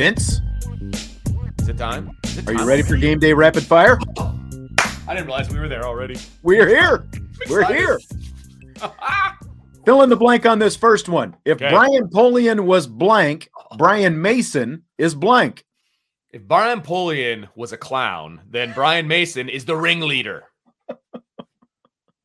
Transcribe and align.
Vince, 0.00 0.40
Is 1.58 1.68
it 1.68 1.76
time? 1.76 2.16
Is 2.24 2.38
it 2.38 2.48
are 2.48 2.52
you 2.52 2.58
time? 2.60 2.66
ready 2.66 2.80
for 2.80 2.96
game 2.96 3.18
day 3.18 3.34
rapid 3.34 3.62
fire? 3.62 3.98
I 4.16 5.12
didn't 5.12 5.26
realize 5.26 5.50
we 5.50 5.58
were 5.58 5.68
there 5.68 5.84
already. 5.84 6.16
We're 6.42 6.66
here. 6.66 7.06
We're 7.50 7.66
here. 7.70 8.00
Fill 9.84 10.00
in 10.00 10.08
the 10.08 10.16
blank 10.16 10.46
on 10.46 10.58
this 10.58 10.74
first 10.74 11.10
one. 11.10 11.36
If 11.44 11.56
Okay. 11.60 11.68
Brian 11.68 12.08
Polian 12.08 12.60
was 12.64 12.86
blank, 12.86 13.50
Brian 13.76 14.22
Mason 14.22 14.84
is 14.96 15.14
blank. 15.14 15.66
If 16.30 16.48
Brian 16.48 16.80
Polian 16.80 17.50
was 17.54 17.72
a 17.74 17.76
clown, 17.76 18.40
then 18.48 18.72
Brian 18.72 19.06
Mason 19.06 19.50
is 19.50 19.66
the 19.66 19.76
ringleader. 19.76 20.44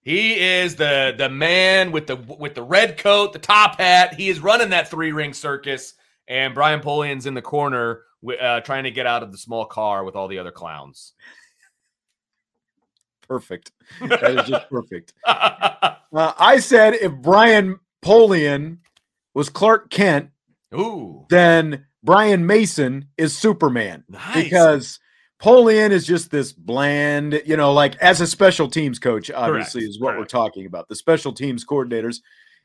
He 0.01 0.35
is 0.39 0.77
the 0.77 1.13
the 1.17 1.27
man 1.27 1.91
with 1.91 2.07
the 2.07 2.15
with 2.15 2.55
the 2.55 2.63
red 2.63 2.97
coat, 2.97 3.33
the 3.33 3.39
top 3.39 3.79
hat. 3.81 4.13
He 4.13 4.29
is 4.29 4.39
running 4.39 4.69
that 4.69 4.89
three 4.89 5.11
ring 5.11 5.33
circus, 5.33 5.95
and 6.27 6.53
Brian 6.53 6.81
Polian's 6.81 7.25
in 7.25 7.33
the 7.33 7.41
corner 7.41 8.01
uh, 8.39 8.61
trying 8.61 8.85
to 8.85 8.91
get 8.91 9.05
out 9.05 9.23
of 9.23 9.31
the 9.31 9.37
small 9.37 9.65
car 9.65 10.03
with 10.03 10.15
all 10.15 10.27
the 10.27 10.39
other 10.39 10.51
clowns. 10.51 11.13
Perfect. 13.27 13.71
That 14.01 14.39
is 14.39 14.47
just 14.47 14.69
perfect. 14.69 15.13
Uh, 16.13 16.31
I 16.39 16.59
said 16.59 16.93
if 16.93 17.11
Brian 17.11 17.77
Polian 18.01 18.77
was 19.33 19.49
Clark 19.49 19.89
Kent, 19.89 20.29
Ooh, 20.73 21.25
then 21.29 21.87
Brian 22.03 22.45
Mason 22.45 23.09
is 23.17 23.37
Superman 23.37 24.05
nice. 24.07 24.43
because 24.43 24.99
Polian 25.41 25.91
is 25.91 26.05
just 26.05 26.31
this 26.31 26.53
bland, 26.53 27.41
you 27.45 27.57
know, 27.57 27.73
like 27.73 27.97
as 27.97 28.21
a 28.21 28.27
special 28.27 28.69
teams 28.69 28.97
coach, 28.97 29.29
obviously, 29.29 29.81
Correct, 29.81 29.89
is 29.89 29.99
what 29.99 30.17
we're 30.17 30.23
talking 30.23 30.65
about. 30.65 30.87
The 30.87 30.95
special 30.95 31.33
teams 31.33 31.65
coordinators, 31.65 32.21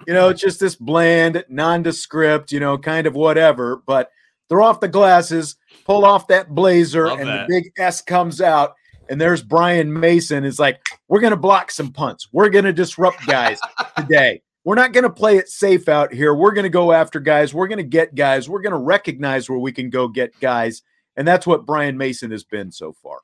you 0.06 0.14
know, 0.14 0.28
it's 0.28 0.40
just 0.40 0.60
this 0.60 0.76
bland, 0.76 1.44
nondescript, 1.48 2.52
you 2.52 2.60
know, 2.60 2.78
kind 2.78 3.06
of 3.06 3.14
whatever. 3.14 3.82
But 3.86 4.10
throw 4.48 4.64
off 4.64 4.80
the 4.80 4.88
glasses, 4.88 5.56
pull 5.84 6.04
off 6.04 6.28
that 6.28 6.50
blazer, 6.50 7.06
Love 7.06 7.20
and 7.20 7.28
that. 7.28 7.48
the 7.48 7.54
big 7.54 7.72
S 7.78 8.00
comes 8.02 8.40
out. 8.40 8.74
And 9.08 9.20
there's 9.20 9.42
Brian 9.42 9.92
Mason 9.92 10.44
is 10.44 10.60
like, 10.60 10.80
we're 11.08 11.20
going 11.20 11.32
to 11.32 11.36
block 11.36 11.72
some 11.72 11.92
punts. 11.92 12.28
We're 12.32 12.48
going 12.48 12.64
to 12.64 12.72
disrupt 12.72 13.26
guys 13.26 13.58
today. 13.96 14.40
We're 14.62 14.76
not 14.76 14.92
going 14.92 15.04
to 15.04 15.10
play 15.10 15.36
it 15.36 15.48
safe 15.48 15.88
out 15.88 16.12
here. 16.12 16.34
We're 16.34 16.52
going 16.52 16.64
to 16.64 16.68
go 16.68 16.92
after 16.92 17.18
guys. 17.18 17.52
We're 17.52 17.66
going 17.66 17.78
to 17.78 17.82
get 17.82 18.14
guys. 18.14 18.48
We're 18.48 18.60
going 18.60 18.72
to 18.72 18.78
recognize 18.78 19.50
where 19.50 19.58
we 19.58 19.72
can 19.72 19.90
go 19.90 20.06
get 20.06 20.38
guys. 20.38 20.82
And 21.16 21.26
that's 21.26 21.46
what 21.46 21.66
Brian 21.66 21.96
Mason 21.98 22.30
has 22.30 22.44
been 22.44 22.70
so 22.70 22.92
far. 22.92 23.18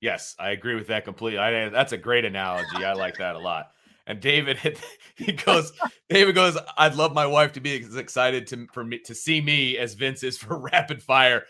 Yes, 0.00 0.34
I 0.38 0.50
agree 0.50 0.74
with 0.74 0.88
that 0.88 1.04
completely. 1.04 1.38
I, 1.38 1.68
that's 1.70 1.92
a 1.92 1.96
great 1.96 2.24
analogy. 2.24 2.84
I 2.84 2.92
like 2.92 3.18
that 3.18 3.34
a 3.34 3.38
lot. 3.38 3.70
And 4.06 4.20
David, 4.20 4.58
he 5.14 5.32
goes, 5.32 5.72
David 6.08 6.34
goes, 6.34 6.56
I'd 6.76 6.96
love 6.96 7.14
my 7.14 7.26
wife 7.26 7.52
to 7.52 7.60
be 7.60 7.80
as 7.80 7.96
excited 7.96 8.46
to 8.48 8.66
for 8.72 8.84
me 8.84 8.98
to 9.00 9.14
see 9.14 9.40
me 9.40 9.78
as 9.78 9.94
Vince 9.94 10.22
is 10.22 10.38
for 10.38 10.58
rapid 10.72 11.02
fire. 11.02 11.44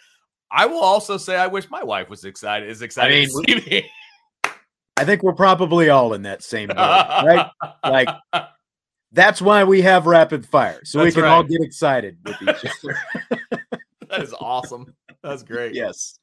I 0.50 0.66
will 0.66 0.82
also 0.82 1.16
say 1.16 1.36
I 1.36 1.46
wish 1.46 1.70
my 1.70 1.82
wife 1.82 2.10
was 2.10 2.24
excited, 2.24 2.68
as 2.68 2.82
excited 2.82 3.14
mean, 3.14 3.28
to 3.28 3.62
see 3.62 3.70
me. 3.70 3.90
I 4.98 5.04
think 5.04 5.22
we're 5.22 5.32
probably 5.32 5.88
all 5.88 6.12
in 6.12 6.22
that 6.22 6.42
same 6.42 6.68
boat, 6.68 6.76
right? 6.76 7.50
Like 7.82 8.08
that's 9.10 9.40
why 9.40 9.64
we 9.64 9.80
have 9.80 10.06
rapid 10.06 10.46
fire, 10.46 10.80
so 10.84 10.98
we 10.98 11.06
That's 11.06 11.16
can 11.16 11.24
all 11.24 11.42
get 11.42 11.62
excited 11.62 12.18
with 12.24 12.36
each 12.42 12.48
other. 12.84 12.98
that 14.08 14.22
is 14.22 14.34
awesome. 14.38 14.94
That's 15.22 15.42
great. 15.42 15.74
yes, 15.74 16.18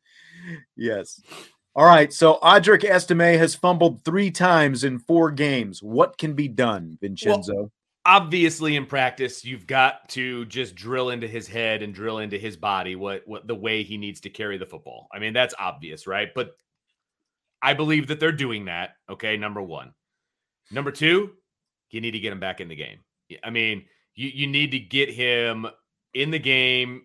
yes. 0.75 1.19
All 1.75 1.85
right. 1.85 2.11
So 2.11 2.39
Audric 2.41 2.83
Estime 2.83 3.37
has 3.37 3.55
fumbled 3.55 4.03
three 4.03 4.31
times 4.31 4.83
in 4.83 4.99
four 4.99 5.31
games. 5.31 5.81
What 5.81 6.17
can 6.17 6.33
be 6.33 6.47
done, 6.47 6.97
Vincenzo? 7.01 7.53
Well, 7.53 7.71
obviously 8.05 8.75
in 8.75 8.85
practice 8.85 9.43
you've 9.43 9.67
got 9.67 10.07
to 10.09 10.45
just 10.45 10.73
drill 10.73 11.09
into 11.09 11.27
his 11.27 11.47
head 11.47 11.83
and 11.83 11.93
drill 11.93 12.19
into 12.19 12.37
his 12.37 12.55
body 12.55 12.95
what 12.95 13.21
what 13.27 13.45
the 13.45 13.53
way 13.53 13.83
he 13.83 13.97
needs 13.97 14.21
to 14.21 14.29
carry 14.29 14.57
the 14.57 14.65
football. 14.65 15.07
I 15.13 15.19
mean 15.19 15.33
that's 15.33 15.53
obvious, 15.59 16.07
right? 16.07 16.29
But 16.33 16.55
I 17.61 17.73
believe 17.73 18.07
that 18.07 18.19
they're 18.19 18.31
doing 18.31 18.65
that, 18.65 18.91
okay? 19.09 19.37
Number 19.37 19.61
1. 19.61 19.93
Number 20.71 20.91
2, 20.91 21.29
you 21.91 22.01
need 22.01 22.11
to 22.11 22.19
get 22.19 22.31
him 22.31 22.39
back 22.39 22.61
in 22.61 22.69
the 22.69 22.75
game. 22.75 22.99
I 23.43 23.49
mean, 23.49 23.85
you 24.15 24.29
you 24.29 24.47
need 24.47 24.71
to 24.71 24.79
get 24.79 25.09
him 25.09 25.67
in 26.13 26.31
the 26.31 26.39
game. 26.39 27.03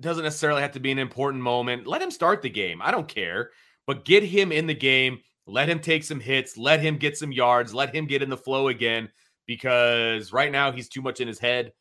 Doesn't 0.00 0.24
necessarily 0.24 0.62
have 0.62 0.72
to 0.72 0.80
be 0.80 0.90
an 0.90 0.98
important 0.98 1.42
moment. 1.42 1.86
Let 1.86 2.02
him 2.02 2.10
start 2.10 2.42
the 2.42 2.50
game. 2.50 2.82
I 2.82 2.90
don't 2.90 3.08
care, 3.08 3.50
but 3.86 4.04
get 4.04 4.22
him 4.22 4.52
in 4.52 4.66
the 4.66 4.74
game. 4.74 5.20
Let 5.46 5.68
him 5.68 5.78
take 5.78 6.04
some 6.04 6.20
hits, 6.20 6.56
let 6.56 6.80
him 6.80 6.96
get 6.96 7.18
some 7.18 7.30
yards, 7.30 7.74
let 7.74 7.94
him 7.94 8.06
get 8.06 8.22
in 8.22 8.30
the 8.30 8.36
flow 8.36 8.68
again 8.68 9.10
because 9.46 10.32
right 10.32 10.50
now 10.50 10.72
he's 10.72 10.88
too 10.88 11.02
much 11.02 11.20
in 11.20 11.28
his 11.28 11.38
head 11.38 11.72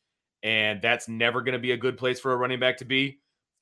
and 0.43 0.81
that's 0.81 1.07
never 1.07 1.41
going 1.41 1.53
to 1.53 1.59
be 1.59 1.71
a 1.71 1.77
good 1.77 1.97
place 1.97 2.19
for 2.19 2.33
a 2.33 2.35
running 2.35 2.59
back 2.59 2.77
to 2.77 2.85
be. 2.85 3.19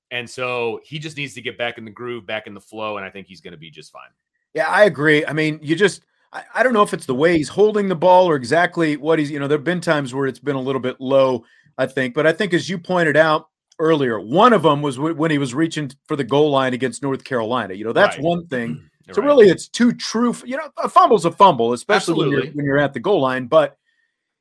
And 0.09 0.28
so 0.29 0.81
he 0.84 0.97
just 0.97 1.16
needs 1.16 1.35
to 1.35 1.41
get 1.41 1.57
back 1.57 1.78
in 1.78 1.85
the 1.85 1.91
groove, 1.91 2.25
back 2.25 2.47
in 2.47 2.53
the 2.53 2.59
flow, 2.59 2.97
and 2.97 3.06
I 3.06 3.09
think 3.09 3.28
he's 3.28 3.41
going 3.41 3.52
to 3.52 3.57
be 3.57 3.69
just 3.69 3.91
fine. 3.91 4.09
Yeah, 4.53 4.68
I 4.68 4.85
agree. 4.85 5.25
I 5.25 5.34
mean, 5.34 5.59
you 5.62 5.75
just 5.75 6.02
I, 6.34 6.44
I 6.56 6.63
don't 6.63 6.73
know 6.73 6.81
if 6.81 6.94
it's 6.94 7.06
the 7.06 7.16
way 7.16 7.38
he's 7.38 7.50
holding 7.50 7.88
the 7.88 7.96
ball 7.96 8.28
or 8.28 8.35
exactly 8.35 8.97
what 8.97 9.19
he's, 9.19 9.31
you 9.31 9.40
know, 9.40 9.47
there 9.47 9.58
have 9.58 9.63
been 9.63 9.81
times 9.81 10.13
where 10.13 10.28
it's 10.28 10.40
been 10.40 10.56
a 10.56 10.62
little 10.62 10.81
bit 10.81 11.00
low, 11.00 11.46
I 11.78 11.85
think. 11.85 12.13
But 12.13 12.28
I 12.28 12.34
think 12.34 12.53
as 12.53 12.68
you 12.68 12.78
pointed 12.78 13.16
out 13.16 13.47
earlier, 13.81 14.19
one 14.19 14.53
of 14.53 14.61
them 14.63 14.81
was 14.81 14.95
w- 14.95 15.15
when 15.15 15.31
he 15.31 15.37
was 15.37 15.53
reaching 15.53 15.91
for 16.07 16.15
the 16.15 16.23
goal 16.23 16.51
line 16.51 16.73
against 16.73 17.01
North 17.03 17.23
Carolina. 17.23 17.73
You 17.73 17.83
know, 17.85 17.93
that's 17.93 18.15
Right. 18.17 18.23
one 18.23 18.47
thing. 18.47 18.69
Mm-hmm. 18.75 18.85
You're 19.07 19.15
So 19.15 19.21
right. 19.21 19.27
really 19.27 19.49
it's 19.49 19.67
two 19.67 19.91
true, 19.93 20.35
you 20.45 20.55
know, 20.57 20.69
a 20.77 20.87
fumble's 20.87 21.25
a 21.25 21.31
fumble, 21.31 21.73
especially 21.73 22.13
when 22.15 22.29
you're, 22.31 22.45
when 22.53 22.66
you're 22.66 22.79
at 22.79 22.93
the 22.93 22.99
goal 22.99 23.19
line, 23.22 23.47
but 23.47 23.75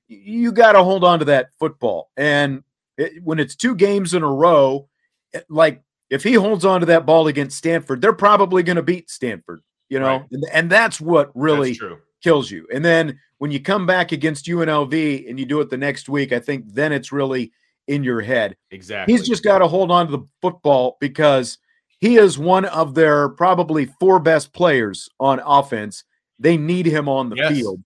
you 0.09 0.53
got 0.53 0.73
to 0.73 0.83
hold 0.83 1.05
on 1.05 1.19
to 1.21 1.25
that 1.27 1.51
football. 1.59 2.11
And 2.17 2.63
it, 2.99 3.23
when 3.25 3.39
it's 3.39 3.57
two 3.57 3.75
games 3.75 4.15
in 4.15 4.23
a 4.23 4.33
row, 4.33 4.89
it- 5.33 5.47
like 5.49 5.83
if 6.11 6.23
he 6.23 6.35
holds 6.35 6.65
on 6.65 6.81
to 6.81 6.87
that 6.87 7.07
ball 7.07 7.29
against 7.29 7.57
Stanford, 7.57 8.01
they're 8.01 8.13
probably 8.13 8.63
going 8.63 8.77
to 8.77 8.83
beat 8.83 9.09
Stanford, 9.11 9.63
you 9.89 9.99
know, 10.01 10.07
Right. 10.19 10.27
and, 10.33 10.45
and 10.53 10.71
that's 10.71 11.01
what 11.01 11.31
really 11.35 11.69
That's 11.71 11.79
true. 11.79 11.99
kills 12.23 12.51
you. 12.51 12.67
And 12.73 12.85
then 12.85 13.19
when 13.39 13.51
you 13.53 13.61
come 13.61 13.87
back 13.87 14.13
against 14.13 14.47
UNLV 14.47 15.29
and 15.31 15.39
you 15.39 15.47
do 15.47 15.61
it 15.61 15.71
the 15.71 15.77
next 15.79 16.09
week, 16.09 16.33
I 16.33 16.41
think 16.41 16.65
then 16.75 16.93
it's 16.93 17.13
really 17.13 17.53
in 17.89 18.05
your 18.05 18.21
head. 18.21 18.57
Exactly. 18.71 19.15
He's 19.15 19.27
just 19.27 19.43
got 19.43 19.59
to 19.59 19.69
hold 19.69 19.91
on 19.91 20.07
to 20.07 20.13
the 20.13 20.27
football 20.41 20.97
because 21.01 21.59
he 21.99 22.17
is 22.17 22.39
one 22.39 22.65
of 22.65 22.95
their 22.95 23.29
probably 23.31 23.87
four 23.99 24.21
best 24.21 24.53
players 24.53 25.09
on 25.19 25.41
offense. 25.45 26.05
They 26.39 26.57
need 26.57 26.87
him 26.87 27.09
on 27.09 27.29
the 27.29 27.37
Yes. 27.37 27.53
field, 27.53 27.83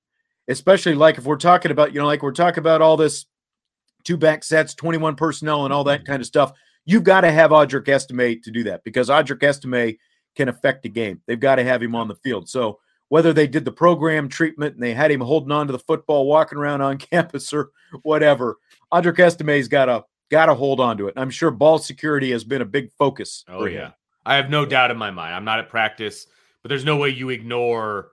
especially 0.49 0.95
like 0.95 1.19
if 1.19 1.25
we're 1.25 1.37
talking 1.37 1.71
about, 1.71 1.93
you 1.93 2.01
know, 2.01 2.07
like 2.07 2.23
we're 2.23 2.33
talking 2.33 2.61
about 2.61 2.83
all 2.83 2.97
this 2.97 3.27
two 4.05 4.17
back 4.17 4.45
sets, 4.45 4.75
21 4.75 5.17
personnel, 5.17 5.65
and 5.65 5.73
all 5.73 5.85
that 5.85 6.01
mm-hmm. 6.01 6.13
kind 6.13 6.21
of 6.21 6.27
stuff. 6.27 6.53
You've 6.85 7.05
got 7.05 7.23
to 7.23 7.33
have 7.33 7.51
Audric 7.51 7.89
Estime 7.89 8.41
to 8.43 8.51
do 8.51 8.65
that 8.65 8.85
because 8.85 9.09
Audric 9.09 9.43
Estime 9.43 9.97
can 10.37 10.49
affect 10.49 10.83
the 10.83 10.89
game. 10.91 11.23
They've 11.27 11.41
got 11.41 11.57
to 11.57 11.65
have 11.65 11.83
him 11.83 11.95
on 11.95 12.09
the 12.09 12.17
field. 12.17 12.49
So 12.49 12.79
whether 13.15 13.33
they 13.33 13.47
did 13.47 13.65
the 13.65 13.71
program 13.71 14.29
treatment 14.29 14.75
and 14.75 14.83
they 14.83 14.93
had 14.93 15.09
him 15.09 15.21
holding 15.21 15.53
on 15.53 15.69
to 15.69 15.73
the 15.73 15.79
football, 15.79 16.27
walking 16.27 16.59
around 16.59 16.81
on 16.81 16.99
campus 17.13 17.53
or 17.53 17.71
whatever. 18.03 18.59
Audric 18.93 19.21
Estime's 19.21 19.69
got 19.69 19.85
to 19.85 20.05
got 20.33 20.47
to 20.47 20.55
hold 20.55 20.81
on 20.81 20.97
to 20.97 21.07
it. 21.07 21.15
I'm 21.17 21.31
sure 21.31 21.53
ball 21.53 21.79
security 21.79 22.33
has 22.33 22.43
been 22.43 22.61
a 22.61 22.65
big 22.65 22.91
focus. 22.99 23.45
Oh 23.47 23.67
yeah, 23.67 23.93
I 24.27 24.35
have 24.35 24.51
no 24.51 24.67
doubt 24.67 24.91
in 24.91 24.97
my 24.97 25.13
mind. 25.13 25.33
I'm 25.33 25.45
not 25.45 25.61
at 25.61 25.69
practice, 25.69 26.27
but 26.61 26.71
there's 26.71 26.85
no 26.85 26.97
way 26.97 27.11
you 27.11 27.29
ignore 27.29 28.09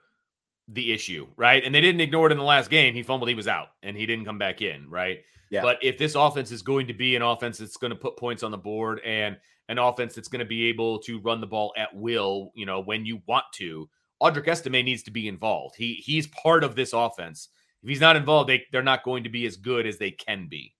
the 0.67 0.93
issue, 0.93 1.25
right? 1.35 1.65
And 1.65 1.73
they 1.73 1.81
didn't 1.81 2.01
ignore 2.01 2.27
it 2.27 2.31
in 2.31 2.37
the 2.37 2.43
last 2.43 2.69
game. 2.69 2.93
He 2.93 3.01
fumbled, 3.01 3.27
he 3.27 3.33
was 3.33 3.47
out, 3.47 3.69
and 3.81 3.97
he 3.97 4.05
didn't 4.05 4.25
come 4.25 4.37
back 4.37 4.61
in, 4.61 4.87
right? 4.87 5.21
Yeah. 5.49 5.63
But 5.63 5.79
if 5.81 5.97
this 5.97 6.13
offense 6.13 6.51
is 6.51 6.61
going 6.61 6.85
to 6.85 6.93
be 6.93 7.15
an 7.15 7.23
offense 7.23 7.57
that's 7.57 7.75
going 7.75 7.89
to 7.89 7.97
put 7.97 8.17
points 8.17 8.43
on 8.43 8.51
the 8.51 8.57
board 8.59 9.01
and 9.03 9.35
an 9.67 9.79
offense 9.79 10.13
that's 10.13 10.27
going 10.27 10.41
to 10.41 10.45
be 10.45 10.65
able 10.65 10.99
to 10.99 11.19
run 11.21 11.41
the 11.41 11.47
ball 11.47 11.73
at 11.75 11.89
will, 11.95 12.51
you 12.53 12.67
know, 12.67 12.81
when 12.81 13.03
you 13.03 13.19
want 13.25 13.45
to, 13.55 13.89
Audric 14.21 14.47
Estime 14.47 14.83
needs 14.83 15.03
to 15.03 15.11
be 15.11 15.27
involved. 15.27 15.75
He 15.75 15.95
he's 15.95 16.27
part 16.27 16.63
of 16.63 16.75
this 16.75 16.93
offense. 16.93 17.49
If 17.83 17.89
he's 17.89 18.01
not 18.01 18.15
involved, 18.15 18.49
they, 18.49 18.63
they're 18.71 18.83
not 18.83 19.03
going 19.03 19.23
to 19.23 19.29
be 19.29 19.45
as 19.45 19.57
good 19.57 19.87
as 19.87 19.97
they 19.97 20.11
can 20.11 20.47
be. 20.47 20.75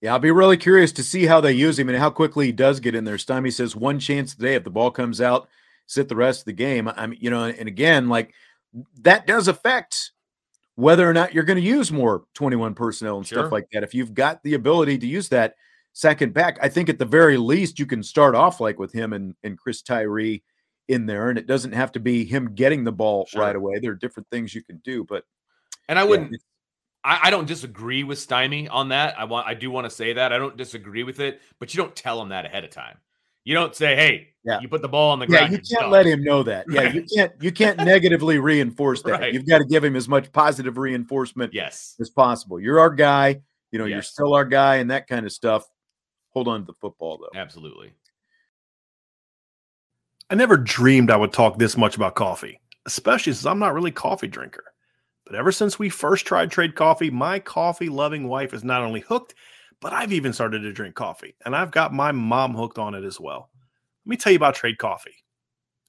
Yeah, 0.00 0.12
I'll 0.12 0.18
be 0.18 0.30
really 0.30 0.56
curious 0.56 0.92
to 0.92 1.04
see 1.04 1.26
how 1.26 1.42
they 1.42 1.52
use 1.52 1.78
him 1.78 1.90
and 1.90 1.98
how 1.98 2.08
quickly 2.08 2.46
he 2.46 2.52
does 2.52 2.80
get 2.80 2.94
in 2.94 3.04
there. 3.04 3.18
Stymie 3.18 3.50
says 3.50 3.76
one 3.76 3.98
chance 3.98 4.34
today 4.34 4.54
if 4.54 4.64
the 4.64 4.70
ball 4.70 4.90
comes 4.90 5.20
out, 5.20 5.48
sit 5.86 6.08
the 6.08 6.16
rest 6.16 6.40
of 6.40 6.44
the 6.46 6.52
game. 6.54 6.88
I'm, 6.88 7.14
you 7.18 7.28
know, 7.28 7.44
and 7.44 7.68
again, 7.68 8.08
like 8.08 8.32
that 9.02 9.26
does 9.26 9.48
affect 9.48 10.12
whether 10.76 11.08
or 11.08 11.12
not 11.12 11.34
you're 11.34 11.44
going 11.44 11.58
to 11.58 11.62
use 11.62 11.92
more 11.92 12.24
21 12.34 12.74
personnel 12.74 13.18
and 13.18 13.26
sure. 13.26 13.40
stuff 13.40 13.52
like 13.52 13.68
that. 13.72 13.82
If 13.82 13.94
you've 13.94 14.14
got 14.14 14.42
the 14.42 14.54
ability 14.54 14.96
to 14.98 15.06
use 15.06 15.28
that 15.28 15.56
second 15.92 16.32
back, 16.32 16.58
I 16.62 16.70
think 16.70 16.88
at 16.88 16.98
the 16.98 17.04
very 17.04 17.36
least 17.36 17.78
you 17.78 17.84
can 17.84 18.02
start 18.02 18.34
off 18.34 18.60
like 18.60 18.78
with 18.78 18.92
him 18.92 19.12
and, 19.12 19.34
and 19.42 19.58
Chris 19.58 19.82
Tyree 19.82 20.42
in 20.90 21.06
there, 21.06 21.30
and 21.30 21.38
it 21.38 21.46
doesn't 21.46 21.72
have 21.72 21.92
to 21.92 22.00
be 22.00 22.24
him 22.24 22.54
getting 22.54 22.84
the 22.84 22.92
ball 22.92 23.26
sure. 23.26 23.40
right 23.40 23.56
away. 23.56 23.78
There 23.78 23.92
are 23.92 23.96
different 23.96 24.28
things 24.30 24.54
you 24.54 24.62
can 24.62 24.78
do, 24.84 25.04
but 25.04 25.24
and 25.88 25.98
I 25.98 26.04
wouldn't. 26.04 26.32
Yeah, 26.32 26.38
I, 27.02 27.20
I, 27.24 27.30
don't 27.30 27.46
disagree 27.46 28.04
with 28.04 28.18
Stymie 28.18 28.68
on 28.68 28.90
that. 28.90 29.18
I 29.18 29.24
want 29.24 29.46
I 29.46 29.54
do 29.54 29.70
want 29.70 29.86
to 29.86 29.90
say 29.90 30.12
that 30.12 30.32
I 30.32 30.38
don't 30.38 30.56
disagree 30.56 31.02
with 31.02 31.20
it, 31.20 31.40
but 31.58 31.72
you 31.72 31.78
don't 31.78 31.94
tell 31.96 32.20
him 32.20 32.28
that 32.28 32.44
ahead 32.44 32.64
of 32.64 32.70
time. 32.70 32.98
You 33.44 33.54
don't 33.54 33.74
say, 33.74 33.96
"Hey, 33.96 34.28
yeah. 34.44 34.60
you 34.60 34.68
put 34.68 34.82
the 34.82 34.88
ball 34.88 35.12
on 35.12 35.18
the 35.18 35.26
ground." 35.26 35.52
Yeah, 35.52 35.58
you 35.58 35.76
can't 35.76 35.90
let 35.90 36.04
him 36.04 36.22
know 36.22 36.42
that. 36.42 36.66
Yeah, 36.68 36.82
right. 36.82 36.94
you 36.94 37.04
can't 37.14 37.32
you 37.40 37.52
can't 37.52 37.78
negatively 37.78 38.38
reinforce 38.38 39.02
that. 39.04 39.12
Right. 39.12 39.32
You've 39.32 39.46
got 39.48 39.58
to 39.58 39.64
give 39.64 39.82
him 39.82 39.96
as 39.96 40.08
much 40.08 40.30
positive 40.32 40.76
reinforcement 40.76 41.54
yes. 41.54 41.96
as 42.00 42.10
possible. 42.10 42.60
You're 42.60 42.80
our 42.80 42.90
guy. 42.90 43.40
You 43.72 43.78
know, 43.78 43.86
yes. 43.86 43.94
you're 43.94 44.02
still 44.02 44.34
our 44.34 44.44
guy, 44.44 44.76
and 44.76 44.90
that 44.90 45.06
kind 45.06 45.24
of 45.24 45.32
stuff. 45.32 45.66
Hold 46.30 46.48
on 46.48 46.60
to 46.60 46.66
the 46.66 46.74
football, 46.74 47.18
though. 47.18 47.38
Absolutely. 47.38 47.92
I 50.30 50.36
never 50.36 50.56
dreamed 50.56 51.10
I 51.10 51.16
would 51.16 51.32
talk 51.32 51.58
this 51.58 51.76
much 51.76 51.96
about 51.96 52.14
coffee, 52.14 52.60
especially 52.86 53.32
since 53.32 53.46
I'm 53.46 53.58
not 53.58 53.74
really 53.74 53.90
a 53.90 53.94
coffee 53.94 54.28
drinker. 54.28 54.62
But 55.26 55.34
ever 55.34 55.50
since 55.50 55.76
we 55.76 55.88
first 55.88 56.24
tried 56.24 56.52
Trade 56.52 56.76
Coffee, 56.76 57.10
my 57.10 57.40
coffee 57.40 57.88
loving 57.88 58.28
wife 58.28 58.54
is 58.54 58.62
not 58.62 58.82
only 58.82 59.00
hooked, 59.00 59.34
but 59.80 59.92
I've 59.92 60.12
even 60.12 60.32
started 60.32 60.60
to 60.60 60.72
drink 60.72 60.94
coffee. 60.94 61.34
And 61.44 61.56
I've 61.56 61.72
got 61.72 61.92
my 61.92 62.12
mom 62.12 62.54
hooked 62.54 62.78
on 62.78 62.94
it 62.94 63.02
as 63.02 63.18
well. 63.18 63.50
Let 64.06 64.10
me 64.10 64.16
tell 64.16 64.32
you 64.32 64.36
about 64.36 64.54
Trade 64.54 64.78
Coffee. 64.78 65.16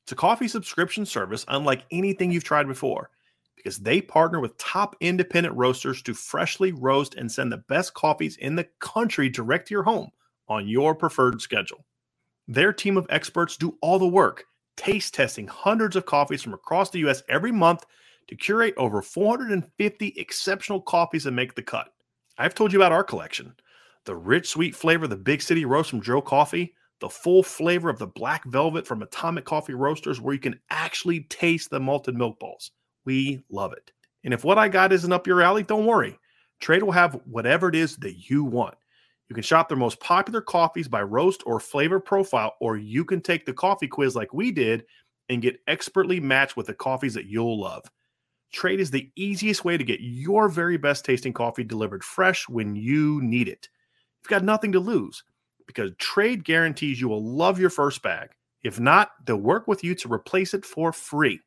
It's 0.06 0.12
a 0.12 0.16
coffee 0.16 0.48
subscription 0.48 1.06
service 1.06 1.46
unlike 1.48 1.86
anything 1.92 2.32
you've 2.32 2.44
tried 2.44 2.68
before 2.68 3.12
because 3.56 3.78
they 3.78 4.02
partner 4.02 4.40
with 4.40 4.58
top 4.58 4.96
independent 5.02 5.56
roasters 5.56 6.02
to 6.02 6.16
freshly 6.16 6.72
roast 6.72 7.14
and 7.14 7.32
send 7.32 7.52
the 7.52 7.58
best 7.70 7.94
coffees 7.94 8.38
in 8.38 8.56
the 8.56 8.68
country 8.80 9.30
direct 9.30 9.68
to 9.68 9.76
your 9.76 9.84
home 9.84 10.10
on 10.48 10.68
your 10.68 10.96
preferred 10.96 11.40
schedule. 11.42 11.86
Their 12.48 12.74
team 12.74 12.98
of 12.98 13.08
experts 13.10 13.58
do 13.58 13.78
all 13.82 14.00
the 14.00 14.08
work, 14.08 14.46
taste 14.78 15.14
testing 15.14 15.48
hundreds 15.48 15.96
of 15.96 16.06
coffees 16.06 16.42
from 16.42 16.54
across 16.54 16.90
the 16.90 17.00
US 17.08 17.24
every 17.30 17.52
month 17.52 17.86
to 18.28 18.36
curate 18.36 18.74
over 18.78 19.02
450 19.02 20.14
exceptional 20.18 20.82
coffees 20.82 21.24
that 21.26 21.32
make 21.32 21.56
the 21.56 21.62
cut. 21.62 21.94
I've 22.38 22.56
told 22.56 22.74
you 22.74 22.80
about 22.80 22.92
our 22.92 23.04
collection 23.04 23.54
the 24.06 24.16
rich, 24.16 24.50
sweet 24.50 24.76
flavor 24.76 25.04
of 25.04 25.12
the 25.12 25.16
Big 25.16 25.42
City 25.44 25.64
Roast 25.64 25.92
from 25.92 26.02
Joe 26.02 26.22
Coffee, 26.22 26.74
the 27.02 27.10
full 27.10 27.44
flavor 27.44 27.88
of 27.90 28.00
the 28.00 28.08
Black 28.08 28.44
Velvet 28.46 28.88
from 28.88 29.04
Atomic 29.04 29.46
Coffee 29.46 29.76
Roasters, 29.76 30.20
where 30.20 30.34
you 30.34 30.40
can 30.40 30.60
actually 30.72 31.22
taste 31.30 31.70
the 31.70 31.80
malted 31.80 32.16
milk 32.16 32.40
balls. 32.40 32.72
We 33.06 33.44
love 33.52 33.74
it. 33.74 33.92
And 34.24 34.34
if 34.34 34.44
what 34.44 34.58
I 34.58 34.70
got 34.70 34.92
isn't 34.92 35.14
up 35.14 35.28
your 35.28 35.42
alley, 35.42 35.64
don't 35.64 35.86
worry. 35.86 36.18
Trade 36.60 36.84
will 36.84 36.92
have 36.92 37.20
whatever 37.26 37.70
it 37.70 37.76
is 37.76 37.98
that 37.98 38.30
you 38.30 38.44
want. 38.44 38.76
You 39.32 39.36
can 39.36 39.44
shop 39.44 39.70
their 39.70 39.78
most 39.78 40.02
popular 40.02 40.42
coffees 40.42 40.90
by 40.90 41.04
roast 41.04 41.42
or 41.46 41.58
flavor 41.58 42.02
profile, 42.02 42.58
or 42.60 42.76
you 42.76 43.06
can 43.06 43.22
take 43.22 43.46
the 43.46 43.54
coffee 43.54 43.88
quiz 43.88 44.14
like 44.14 44.34
we 44.34 44.52
did 44.52 44.84
and 45.30 45.42
get 45.42 45.62
expertly 45.68 46.20
matched 46.20 46.58
with 46.58 46.68
the 46.68 46.74
coffees 46.74 47.14
that 47.14 47.28
you'll 47.28 47.62
love. 47.62 47.86
Trade 48.52 48.82
is 48.82 48.92
the 48.92 49.10
easiest 49.16 49.64
way 49.64 49.78
to 49.78 49.86
get 49.86 50.02
your 50.02 50.50
very 50.50 50.76
best 50.76 51.06
tasting 51.06 51.32
coffee 51.32 51.64
delivered 51.64 52.04
fresh 52.04 52.50
when 52.50 52.76
you 52.76 53.22
need 53.22 53.48
it. 53.48 53.70
You've 54.22 54.28
got 54.28 54.44
nothing 54.44 54.74
to 54.74 54.82
lose 54.82 55.24
because 55.66 55.92
Trade 55.98 56.44
guarantees 56.44 57.00
you 57.00 57.08
will 57.08 57.24
love 57.24 57.58
your 57.58 57.70
first 57.70 58.02
bag. 58.02 58.32
If 58.64 58.82
not, 58.82 59.12
they'll 59.24 59.38
work 59.38 59.66
with 59.66 59.82
you 59.82 59.96
to 59.96 60.12
replace 60.12 60.54
it 60.54 60.66
for 60.66 60.92
free. 60.92 61.40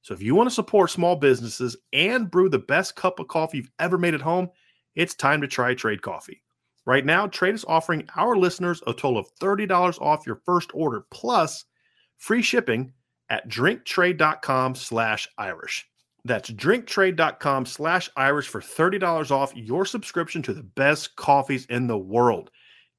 So 0.00 0.12
if 0.12 0.20
you 0.20 0.34
want 0.34 0.48
to 0.48 0.54
support 0.56 0.90
small 0.90 1.14
businesses 1.14 1.76
and 1.92 2.28
brew 2.28 2.48
the 2.48 2.58
best 2.58 2.96
cup 2.96 3.20
of 3.20 3.28
coffee 3.28 3.58
you've 3.58 3.70
ever 3.78 3.96
made 3.96 4.14
at 4.14 4.22
home, 4.22 4.50
it's 4.96 5.14
time 5.14 5.40
to 5.40 5.46
try 5.46 5.72
Trade 5.72 6.02
Coffee. 6.02 6.42
Right 6.84 7.06
now, 7.06 7.26
Trade 7.28 7.54
is 7.54 7.64
offering 7.66 8.08
our 8.16 8.36
listeners 8.36 8.82
a 8.86 8.92
total 8.92 9.18
of 9.18 9.28
$30 9.40 10.00
off 10.00 10.26
your 10.26 10.40
first 10.44 10.70
order 10.74 11.04
plus 11.10 11.64
free 12.18 12.42
shipping 12.42 12.92
at 13.30 13.48
drinktrade.com 13.48 14.74
slash 14.74 15.28
Irish. 15.38 15.86
That's 16.24 16.50
drinktrade.com 16.50 17.66
slash 17.66 18.10
Irish 18.16 18.48
for 18.48 18.60
$30 18.60 19.30
off 19.30 19.52
your 19.54 19.84
subscription 19.84 20.42
to 20.42 20.52
the 20.52 20.62
best 20.62 21.14
coffees 21.16 21.66
in 21.66 21.86
the 21.86 21.98
world. 21.98 22.50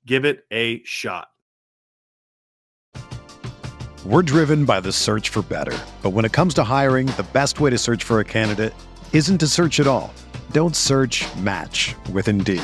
Give 0.06 0.26
it 0.26 0.46
a 0.52 0.84
shot. 0.84 1.28
We're 4.06 4.22
driven 4.22 4.66
by 4.66 4.82
the 4.82 4.92
search 4.92 5.30
for 5.30 5.42
better. 5.44 5.78
But 6.02 6.10
when 6.10 6.26
it 6.26 6.34
comes 6.34 6.54
to 6.56 6.64
hiring, 6.64 7.08
the 7.08 7.26
best 7.32 7.62
way 7.62 7.70
to 7.70 7.78
search 7.78 8.04
for 8.04 8.20
a 8.20 8.26
candidate 8.26 8.74
isn't 9.14 9.38
to 9.38 9.48
search 9.48 9.80
at 9.80 9.88
all. 9.88 10.14
Don't 10.52 10.76
search 10.76 11.24
match 11.38 11.96
with 12.12 12.28
Indeed. 12.28 12.64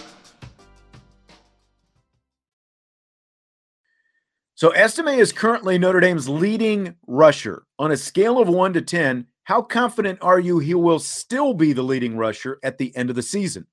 So 4.61 4.69
Estime 4.73 5.17
is 5.17 5.33
currently 5.33 5.79
Notre 5.79 5.99
Dame's 5.99 6.29
leading 6.29 6.93
rusher. 7.07 7.63
On 7.79 7.89
a 7.89 7.97
scale 7.97 8.37
of 8.37 8.47
1 8.47 8.73
to 8.73 8.81
10, 8.83 9.25
how 9.45 9.63
confident 9.63 10.19
are 10.21 10.39
you 10.39 10.59
he 10.59 10.75
will 10.75 10.99
still 10.99 11.55
be 11.55 11.73
the 11.73 11.81
leading 11.81 12.15
rusher 12.15 12.59
at 12.61 12.77
the 12.77 12.95
end 12.95 13.09
of 13.09 13.15
the 13.15 13.23
season? 13.23 13.65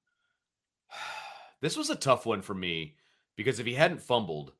This 1.60 1.76
was 1.76 1.90
a 1.90 1.94
tough 1.94 2.24
one 2.24 2.40
for 2.40 2.54
me 2.54 2.94
because 3.36 3.60
if 3.60 3.66
he 3.66 3.74
hadn't 3.74 4.00
fumbled, 4.00 4.54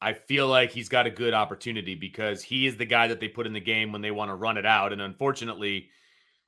I 0.00 0.14
feel 0.14 0.48
like 0.48 0.72
he's 0.72 0.88
got 0.88 1.06
a 1.06 1.10
good 1.10 1.34
opportunity 1.34 1.94
because 1.94 2.42
he 2.42 2.66
is 2.66 2.76
the 2.76 2.84
guy 2.84 3.06
that 3.06 3.20
they 3.20 3.28
put 3.28 3.46
in 3.46 3.52
the 3.52 3.60
game 3.60 3.92
when 3.92 4.02
they 4.02 4.10
want 4.10 4.30
to 4.30 4.34
run 4.34 4.56
it 4.56 4.66
out. 4.66 4.92
And 4.92 5.00
unfortunately, 5.00 5.88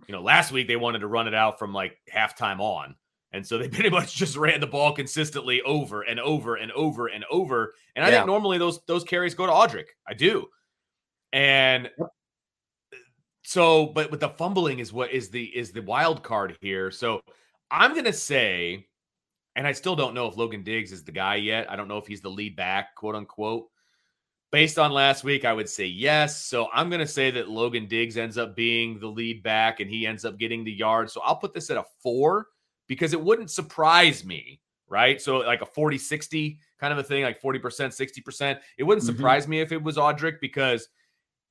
you 0.08 0.12
know, 0.12 0.20
last 0.20 0.50
week 0.50 0.66
they 0.66 0.74
wanted 0.74 1.00
to 1.00 1.06
run 1.06 1.28
it 1.28 1.34
out 1.34 1.60
from 1.60 1.72
like 1.72 1.96
halftime 2.12 2.58
on. 2.58 2.96
And 3.32 3.46
so 3.46 3.58
they 3.58 3.68
pretty 3.70 3.90
much 3.90 4.14
just 4.14 4.36
ran 4.36 4.60
the 4.60 4.66
ball 4.66 4.92
consistently 4.92 5.62
over 5.62 6.02
and 6.02 6.20
over 6.20 6.56
and 6.56 6.72
over 6.72 7.08
and 7.08 7.24
over. 7.30 7.74
And 7.96 8.04
I 8.04 8.08
yeah. 8.08 8.16
think 8.16 8.26
normally 8.26 8.58
those 8.58 8.80
those 8.86 9.04
carries 9.04 9.34
go 9.34 9.46
to 9.46 9.52
Audric. 9.52 9.86
I 10.06 10.14
do. 10.14 10.48
And 11.32 11.90
So, 13.42 13.86
but 13.86 14.12
with 14.12 14.20
the 14.20 14.28
fumbling 14.28 14.78
is 14.78 14.92
what 14.92 15.10
is 15.10 15.30
the 15.30 15.44
is 15.44 15.72
the 15.72 15.82
wild 15.82 16.22
card 16.22 16.56
here. 16.60 16.90
So 16.92 17.20
I'm 17.70 17.96
gonna 17.96 18.12
say, 18.12 18.86
and 19.56 19.66
I 19.66 19.72
still 19.72 19.96
don't 19.96 20.14
know 20.14 20.26
if 20.26 20.36
Logan 20.36 20.62
Diggs 20.62 20.92
is 20.92 21.02
the 21.02 21.12
guy 21.12 21.36
yet. 21.36 21.68
I 21.68 21.74
don't 21.74 21.88
know 21.88 21.98
if 21.98 22.06
he's 22.06 22.20
the 22.20 22.30
lead 22.30 22.54
back, 22.54 22.94
quote 22.94 23.16
unquote. 23.16 23.66
Based 24.52 24.78
on 24.78 24.92
last 24.92 25.24
week, 25.24 25.44
I 25.44 25.52
would 25.52 25.68
say 25.68 25.86
yes. 25.86 26.44
So 26.44 26.68
I'm 26.72 26.90
going 26.90 27.00
to 27.00 27.06
say 27.06 27.30
that 27.32 27.48
Logan 27.48 27.86
Diggs 27.86 28.16
ends 28.16 28.38
up 28.38 28.54
being 28.56 29.00
the 29.00 29.08
lead 29.08 29.42
back 29.42 29.80
and 29.80 29.90
he 29.90 30.06
ends 30.06 30.24
up 30.24 30.38
getting 30.38 30.64
the 30.64 30.72
yard. 30.72 31.10
So 31.10 31.20
I'll 31.24 31.36
put 31.36 31.54
this 31.54 31.70
at 31.70 31.76
a 31.76 31.84
four 32.02 32.48
because 32.90 33.12
it 33.12 33.20
wouldn't 33.22 33.52
surprise 33.52 34.24
me, 34.24 34.60
right? 34.88 35.22
So 35.22 35.36
like 35.36 35.62
a 35.62 35.66
40 35.66 35.96
60 35.96 36.58
kind 36.80 36.92
of 36.92 36.98
a 36.98 37.04
thing, 37.04 37.22
like 37.22 37.40
40%, 37.40 37.92
60%. 37.92 38.58
It 38.78 38.82
wouldn't 38.82 39.04
Mhm. 39.04 39.06
surprise 39.06 39.46
me 39.46 39.60
if 39.60 39.70
it 39.70 39.80
was 39.80 39.96
Audric 39.96 40.40
because 40.40 40.88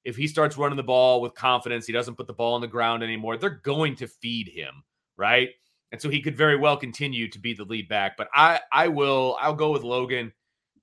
if 0.04 0.18
he 0.18 0.28
starts 0.28 0.58
running 0.58 0.76
the 0.76 0.84
ball 0.84 1.22
with 1.22 1.34
confidence, 1.36 1.86
he 1.88 1.94
doesn't 1.94 2.16
put 2.16 2.28
the 2.28 2.34
ball 2.34 2.56
on 2.56 2.62
the 2.62 2.68
ground 2.68 3.04
anymore, 3.04 3.38
they're 3.38 3.62
going 3.64 3.96
to 3.96 4.08
feed 4.08 4.50
him, 4.50 4.84
right? 5.16 5.52
And 5.94 6.02
so 6.02 6.10
he 6.10 6.22
could 6.22 6.36
very 6.36 6.58
well 6.58 6.76
continue 6.76 7.30
to 7.30 7.40
be 7.40 7.54
the 7.54 7.64
lead 7.64 7.88
back. 7.88 8.18
But 8.18 8.28
I 8.34 8.60
I 8.74 8.90
will 8.90 9.38
I'll 9.40 9.56
go 9.56 9.72
with 9.72 9.84
Logan 9.84 10.34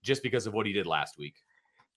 just 0.02 0.22
because 0.22 0.46
of 0.46 0.54
what 0.54 0.64
he 0.64 0.72
did 0.72 0.86
last 0.86 1.18
week. 1.18 1.34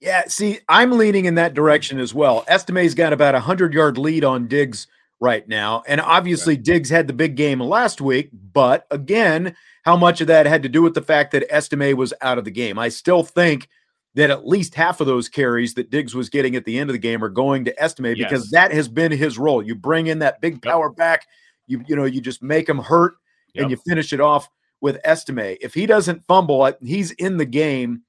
Yeah, 0.02 0.24
see, 0.28 0.60
I'm 0.68 0.92
leaning 0.92 1.26
in 1.26 1.36
that 1.36 1.54
direction 1.54 1.98
as 1.98 2.14
well. 2.14 2.44
Estime's 2.50 2.94
got 2.94 3.14
about 3.14 3.36
a 3.36 3.40
hundred 3.40 3.74
yard 3.74 3.98
lead 3.98 4.26
on 4.26 4.48
Diggs 4.50 4.88
right 5.20 5.48
now, 5.48 5.84
and 5.88 6.00
obviously 6.02 6.56
Diggs 6.56 6.90
had 6.90 7.08
the 7.08 7.14
big 7.14 7.36
game 7.36 7.60
last 7.60 8.00
week. 8.02 8.30
But 8.54 8.86
again, 8.92 9.56
how 9.84 9.98
much 9.98 10.22
of 10.22 10.28
that 10.28 10.46
had 10.46 10.64
to 10.64 10.70
do 10.70 10.82
with 10.82 10.94
the 10.94 11.02
fact 11.02 11.32
that 11.32 11.50
Estime 11.54 11.96
was 11.98 12.14
out 12.22 12.38
of 12.38 12.46
the 12.46 12.52
game? 12.52 12.80
I 12.80 12.90
still 12.90 13.24
think 13.24 13.68
that 14.16 14.30
at 14.30 14.48
least 14.48 14.76
half 14.76 15.02
of 15.02 15.08
those 15.08 15.30
carries 15.30 15.76
that 15.76 15.90
Diggs 15.92 16.16
was 16.16 16.30
getting 16.30 16.56
at 16.56 16.66
the 16.66 16.80
end 16.80 16.90
of 16.90 16.94
the 16.94 17.00
game 17.00 17.24
are 17.24 17.30
going 17.30 17.66
to 17.66 17.82
Estime 17.82 18.16
because 18.16 18.50
that 18.52 18.72
has 18.72 18.88
been 18.88 19.12
his 19.12 19.38
role. 19.38 19.62
You 19.62 19.76
bring 19.76 20.08
in 20.08 20.20
that 20.20 20.42
big 20.42 20.62
power 20.62 20.90
back, 20.90 21.28
you 21.68 21.84
you 21.88 21.96
know, 21.96 22.06
you 22.06 22.22
just 22.22 22.42
make 22.42 22.68
him 22.68 22.80
hurt, 22.80 23.14
and 23.56 23.70
you 23.70 23.78
finish 23.88 24.14
it 24.14 24.20
off 24.22 24.50
with 24.82 24.98
Estime. 25.04 25.58
If 25.62 25.74
he 25.74 25.86
doesn't 25.86 26.26
fumble, 26.28 26.72
he's 26.82 27.12
in 27.12 27.38
the 27.38 27.46
game 27.46 28.04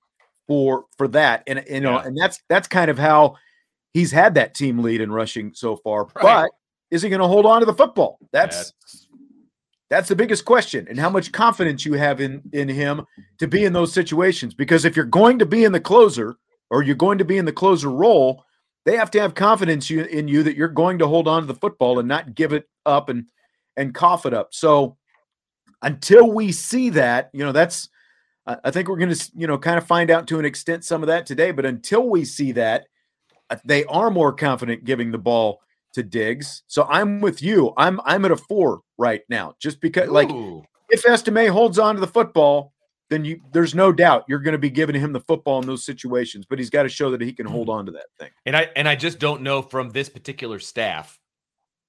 for 0.47 0.85
for 0.97 1.09
that. 1.09 1.43
And 1.47 1.63
you 1.69 1.81
know, 1.81 1.93
Yeah. 1.99 2.05
and 2.07 2.17
that's 2.17 2.41
that's 2.49 2.69
kind 2.69 2.91
of 2.91 2.99
how 2.99 3.37
he's 3.93 4.13
had 4.13 4.35
that 4.35 4.55
team 4.55 4.79
lead 4.79 5.01
in 5.01 5.13
rushing 5.13 5.53
so 5.55 5.77
far. 5.77 6.05
Right. 6.05 6.23
But 6.23 6.51
is 6.91 7.03
he 7.03 7.09
going 7.09 7.21
to 7.21 7.29
hold 7.29 7.47
on 7.47 7.61
to 7.61 7.67
the 7.67 7.75
football? 7.75 8.19
That's 8.33 8.57
That's- 8.57 9.07
that's 9.91 10.09
the 10.09 10.15
biggest 10.15 10.45
question, 10.45 10.87
and 10.89 11.01
how 11.01 11.11
much 11.11 11.33
confidence 11.33 11.85
you 11.85 11.95
have 11.95 12.21
in 12.21 12.43
in 12.53 12.69
him 12.69 13.05
to 13.39 13.49
be 13.49 13.65
in 13.65 13.73
those 13.73 13.93
situations. 13.93 14.55
Because 14.55 14.85
if 14.85 14.95
you're 14.95 15.05
going 15.05 15.41
to 15.41 15.47
be 15.47 15.65
in 15.65 15.73
the 15.73 15.81
closer, 15.81 16.37
or 16.71 16.85
you're 16.85 16.95
going 16.95 17.19
to 17.19 17.25
be 17.25 17.39
in 17.39 17.45
the 17.45 17.53
closer 17.53 17.91
role, 17.91 18.45
they 18.85 18.97
have 18.97 19.11
to 19.11 19.21
have 19.21 19.35
confidence 19.35 19.91
you, 19.91 20.05
in 20.05 20.29
you 20.29 20.45
that 20.45 20.55
you're 20.57 20.69
going 20.69 21.01
to 21.01 21.09
hold 21.09 21.27
on 21.27 21.43
to 21.43 21.47
the 21.47 21.57
football 21.57 21.99
and 21.99 22.07
not 22.07 22.37
give 22.37 22.53
it 22.53 22.69
up 22.87 23.09
and 23.09 23.27
and 23.77 23.93
cough 23.93 24.27
it 24.27 24.33
up. 24.33 24.55
So 24.55 24.97
until 25.83 26.31
we 26.31 26.53
see 26.53 26.91
that, 26.91 27.31
you 27.33 27.45
know, 27.45 27.53
that's 27.53 27.89
I 28.47 28.71
think 28.71 28.89
we're 28.89 28.97
going 28.97 29.13
to 29.15 29.31
you 29.35 29.49
know 29.49 29.59
kind 29.59 29.77
of 29.77 29.87
find 29.87 30.11
out 30.11 30.29
to 30.29 30.39
an 30.39 30.45
extent 30.45 30.85
some 30.85 31.03
of 31.03 31.09
that 31.09 31.27
today. 31.27 31.51
But 31.51 31.67
until 31.67 32.09
we 32.09 32.25
see 32.25 32.53
that, 32.53 32.87
uh, 33.51 33.57
they 33.65 33.85
are 33.87 34.11
more 34.11 34.33
confident 34.33 34.85
giving 34.85 35.11
the 35.11 35.19
ball 35.19 35.61
to 35.95 36.03
Diggs. 36.03 36.63
So 36.67 36.87
I'm 36.89 37.21
with 37.21 37.43
you. 37.43 37.73
I'm 37.77 38.01
I'm 38.05 38.25
at 38.25 38.31
a 38.31 38.37
four 38.37 38.81
right 38.99 39.23
now, 39.29 39.55
just 39.61 39.81
because 39.81 40.09
like 40.09 40.31
if 40.91 41.05
Estime 41.07 41.51
holds 41.51 41.79
on 41.79 41.95
to 41.95 42.01
the 42.01 42.07
football, 42.07 42.73
then 43.09 43.25
you 43.25 43.41
there's 43.53 43.75
no 43.75 43.93
doubt 43.93 44.25
you're 44.29 44.39
going 44.39 44.53
to 44.53 44.59
be 44.59 44.71
giving 44.71 44.95
him 44.95 45.13
the 45.13 45.21
football 45.21 45.61
in 45.61 45.67
those 45.67 45.85
situations. 45.85 46.47
But 46.49 46.59
he's 46.59 46.71
got 46.71 46.85
to 46.85 46.89
show 46.89 47.11
that 47.11 47.21
he 47.21 47.33
can 47.33 47.47
hold 47.47 47.69
mm. 47.69 47.75
on 47.75 47.87
to 47.87 47.93
that 47.93 48.07
thing. 48.19 48.31
And 48.47 48.57
I 48.57 48.69
and 48.77 48.89
I 48.89 48.97
just 48.97 49.19
don't 49.19 49.43
know 49.43 49.63
from 49.63 49.91
this 49.91 50.09
particular 50.09 50.59
staff 50.59 51.19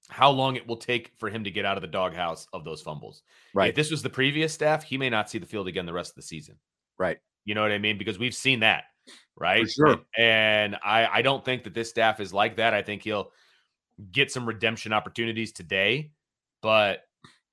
how 0.08 0.30
long 0.30 0.56
it 0.56 0.66
will 0.66 0.76
take 0.76 1.12
for 1.16 1.30
him 1.30 1.44
to 1.44 1.50
get 1.50 1.64
out 1.64 1.78
of 1.78 1.80
the 1.80 1.88
doghouse 1.88 2.46
of 2.52 2.64
those 2.64 2.82
fumbles. 2.82 3.22
Right. 3.54 3.70
If 3.70 3.76
this 3.76 3.90
was 3.90 4.02
the 4.02 4.10
previous 4.10 4.52
staff, 4.52 4.82
he 4.82 4.98
may 4.98 5.08
not 5.08 5.30
see 5.30 5.38
the 5.38 5.46
field 5.46 5.68
again 5.68 5.86
the 5.86 5.92
rest 5.92 6.10
of 6.10 6.16
the 6.16 6.22
season. 6.22 6.56
Right. 6.98 7.18
You 7.44 7.54
know 7.54 7.62
what 7.62 7.72
I 7.72 7.78
mean? 7.78 7.98
Because 7.98 8.18
we've 8.18 8.34
seen 8.34 8.60
that, 8.60 8.84
right? 9.36 9.68
sure. 9.70 10.00
And 10.18 10.76
I 10.84 11.06
I 11.06 11.22
don't 11.22 11.44
think 11.44 11.64
that 11.64 11.74
this 11.74 11.88
staff 11.88 12.20
is 12.20 12.34
like 12.34 12.56
that. 12.56 12.74
I 12.74 12.82
think 12.82 13.02
he'll 13.02 13.30
get 14.10 14.32
some 14.32 14.46
redemption 14.46 14.92
opportunities 14.92 15.52
today, 15.52 16.10
but 16.62 17.02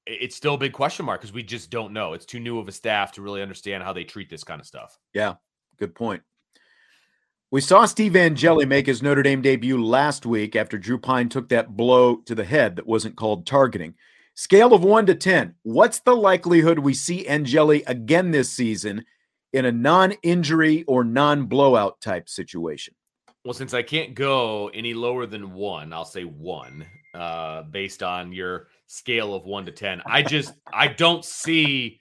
it's 0.05 0.35
still 0.35 0.55
a 0.55 0.57
big 0.57 0.73
question 0.73 1.05
mark 1.05 1.21
because 1.21 1.33
we 1.33 1.43
just 1.43 1.69
don't 1.69 1.93
know. 1.93 2.13
It's 2.13 2.25
too 2.25 2.39
new 2.39 2.59
of 2.59 2.67
a 2.67 2.71
staff 2.71 3.11
to 3.13 3.21
really 3.21 3.41
understand 3.41 3.83
how 3.83 3.93
they 3.93 4.03
treat 4.03 4.29
this 4.29 4.43
kind 4.43 4.59
of 4.59 4.65
stuff. 4.65 4.97
Yeah, 5.13 5.35
good 5.77 5.93
point. 5.93 6.23
We 7.51 7.61
saw 7.61 7.85
Steve 7.85 8.15
Angeli 8.15 8.65
make 8.65 8.85
his 8.85 9.01
Notre 9.01 9.23
Dame 9.23 9.41
debut 9.41 9.83
last 9.83 10.25
week 10.25 10.55
after 10.55 10.77
Drew 10.77 10.99
Pyne 10.99 11.29
took 11.29 11.49
that 11.49 11.75
blow 11.75 12.17
to 12.17 12.35
the 12.35 12.43
head 12.43 12.75
that 12.75 12.85
wasn't 12.85 13.15
called 13.15 13.47
targeting. 13.47 13.95
Scale 14.35 14.73
of 14.73 14.83
one 14.83 15.05
to 15.07 15.15
10, 15.15 15.55
what's 15.63 15.99
the 15.99 16.15
likelihood 16.15 16.79
we 16.79 16.93
see 16.93 17.27
Angeli 17.27 17.83
again 17.87 18.31
this 18.31 18.51
season 18.51 19.03
in 19.51 19.65
a 19.65 19.71
non 19.71 20.13
injury 20.23 20.83
or 20.83 21.03
non 21.03 21.47
blowout 21.47 21.99
type 22.01 22.29
situation? 22.29 22.93
Well, 23.45 23.53
since 23.53 23.73
I 23.73 23.81
can't 23.81 24.15
go 24.15 24.69
any 24.73 24.93
lower 24.93 25.25
than 25.25 25.53
one, 25.53 25.93
I'll 25.93 26.05
say 26.05 26.23
one, 26.23 26.85
uh, 27.13 27.63
based 27.63 28.03
on 28.03 28.33
your 28.33 28.67
scale 28.87 29.33
of 29.33 29.45
one 29.45 29.65
to 29.65 29.71
ten. 29.71 30.01
I 30.05 30.23
just 30.23 30.53
I 30.73 30.87
don't 30.87 31.23
see 31.23 31.99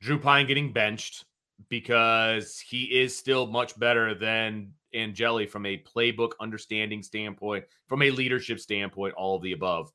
Drew 0.00 0.18
Pyne 0.18 0.46
getting 0.46 0.72
benched 0.72 1.24
because 1.68 2.58
he 2.58 2.84
is 2.84 3.16
still 3.16 3.46
much 3.46 3.78
better 3.78 4.14
than 4.14 4.72
Angeli 4.92 5.46
from 5.46 5.66
a 5.66 5.78
playbook 5.78 6.32
understanding 6.40 7.02
standpoint, 7.02 7.64
from 7.88 8.02
a 8.02 8.10
leadership 8.10 8.58
standpoint, 8.58 9.14
all 9.14 9.36
of 9.36 9.42
the 9.42 9.52
above. 9.52 9.92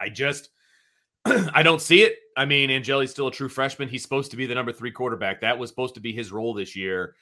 I 0.00 0.08
just 0.10 0.50
I 1.24 1.62
don't 1.62 1.80
see 1.80 2.02
it. 2.02 2.18
I 2.36 2.44
mean, 2.44 2.70
Angeli's 2.70 3.10
still 3.10 3.28
a 3.28 3.32
true 3.32 3.48
freshman. 3.48 3.88
He's 3.88 4.02
supposed 4.02 4.30
to 4.32 4.36
be 4.36 4.46
the 4.46 4.54
number 4.54 4.72
three 4.72 4.90
quarterback. 4.90 5.40
That 5.40 5.58
was 5.58 5.70
supposed 5.70 5.94
to 5.94 6.00
be 6.00 6.12
his 6.12 6.32
role 6.32 6.52
this 6.52 6.76
year. 6.76 7.14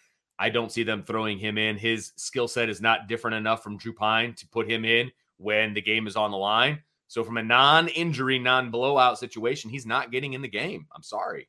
I 0.42 0.50
don't 0.50 0.72
see 0.72 0.82
them 0.82 1.04
throwing 1.04 1.38
him 1.38 1.56
in. 1.56 1.76
His 1.76 2.10
skill 2.16 2.48
set 2.48 2.68
is 2.68 2.80
not 2.80 3.06
different 3.06 3.36
enough 3.36 3.62
from 3.62 3.76
Drew 3.76 3.92
Pyne 3.92 4.34
to 4.34 4.48
put 4.48 4.68
him 4.68 4.84
in 4.84 5.12
when 5.36 5.72
the 5.72 5.80
game 5.80 6.08
is 6.08 6.16
on 6.16 6.32
the 6.32 6.36
line. 6.36 6.80
So, 7.06 7.22
from 7.22 7.36
a 7.36 7.44
non 7.44 7.86
injury, 7.86 8.40
non 8.40 8.72
blowout 8.72 9.20
situation, 9.20 9.70
he's 9.70 9.86
not 9.86 10.10
getting 10.10 10.32
in 10.32 10.42
the 10.42 10.48
game. 10.48 10.88
I'm 10.96 11.04
sorry. 11.04 11.48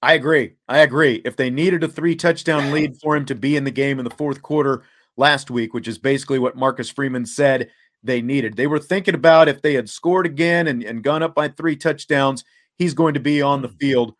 I 0.00 0.12
agree. 0.12 0.52
I 0.68 0.78
agree. 0.78 1.22
If 1.24 1.34
they 1.34 1.50
needed 1.50 1.82
a 1.82 1.88
three 1.88 2.14
touchdown 2.14 2.70
lead 2.70 2.96
for 3.02 3.16
him 3.16 3.24
to 3.24 3.34
be 3.34 3.56
in 3.56 3.64
the 3.64 3.72
game 3.72 3.98
in 3.98 4.04
the 4.04 4.10
fourth 4.10 4.42
quarter 4.42 4.84
last 5.16 5.50
week, 5.50 5.74
which 5.74 5.88
is 5.88 5.98
basically 5.98 6.38
what 6.38 6.56
Marcus 6.56 6.88
Freeman 6.88 7.26
said 7.26 7.68
they 8.04 8.22
needed, 8.22 8.54
they 8.54 8.68
were 8.68 8.78
thinking 8.78 9.16
about 9.16 9.48
if 9.48 9.60
they 9.60 9.74
had 9.74 9.90
scored 9.90 10.26
again 10.26 10.68
and, 10.68 10.84
and 10.84 11.02
gone 11.02 11.24
up 11.24 11.34
by 11.34 11.48
three 11.48 11.74
touchdowns, 11.74 12.44
he's 12.78 12.94
going 12.94 13.14
to 13.14 13.20
be 13.20 13.42
on 13.42 13.60
the 13.60 13.66
mm-hmm. 13.66 13.76
field. 13.78 14.14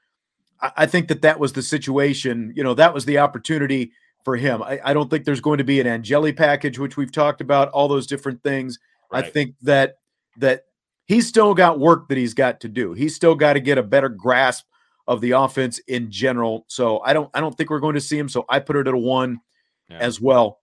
I, 0.61 0.87
think 0.87 1.09
that 1.09 1.23
that 1.23 1.39
was 1.39 1.53
the 1.53 1.63
situation. 1.63 2.53
You 2.57 2.65
know, 2.65 2.75
that 2.75 2.95
was 2.95 3.05
the 3.05 3.19
opportunity 3.19 3.93
for 4.25 4.37
him. 4.37 4.63
I, 4.63 4.81
I 4.85 4.95
don't 4.95 5.11
think 5.11 5.25
there's 5.25 5.41
going 5.41 5.59
to 5.59 5.65
be 5.65 5.81
an 5.81 5.87
Angeli 5.87 6.33
package, 6.33 6.79
which 6.79 6.97
we've 6.97 7.13
talked 7.13 7.41
about, 7.41 7.69
all 7.71 7.89
those 7.89 8.07
different 8.07 8.43
things. 8.43 8.79
I 9.13 9.23
think 9.23 9.55
that 9.63 9.99
that 10.39 10.65
he's 11.07 11.29
still 11.29 11.55
got 11.55 11.79
work 11.79 12.09
that 12.09 12.19
he's 12.19 12.35
got 12.35 12.61
to 12.61 12.69
do. 12.69 12.95
He's 12.95 13.15
still 13.15 13.37
got 13.37 13.53
to 13.53 13.61
get 13.61 13.79
a 13.79 13.83
better 13.83 14.09
grasp 14.09 14.65
of 15.07 15.21
the 15.21 15.33
offense 15.33 15.79
in 15.87 16.11
general. 16.11 16.65
So 16.67 17.01
I 17.01 17.13
don't 17.13 17.31
I 17.35 17.41
don't 17.41 17.57
think 17.57 17.71
we're 17.71 17.79
going 17.81 17.95
to 17.95 18.01
see 18.01 18.19
him. 18.19 18.29
So 18.29 18.45
I 18.49 18.59
put 18.59 18.77
it 18.77 18.89
at 18.89 18.95
a 18.95 18.99
one 18.99 19.41
Yeah. 19.89 19.99
as 19.99 20.21
well. 20.21 20.61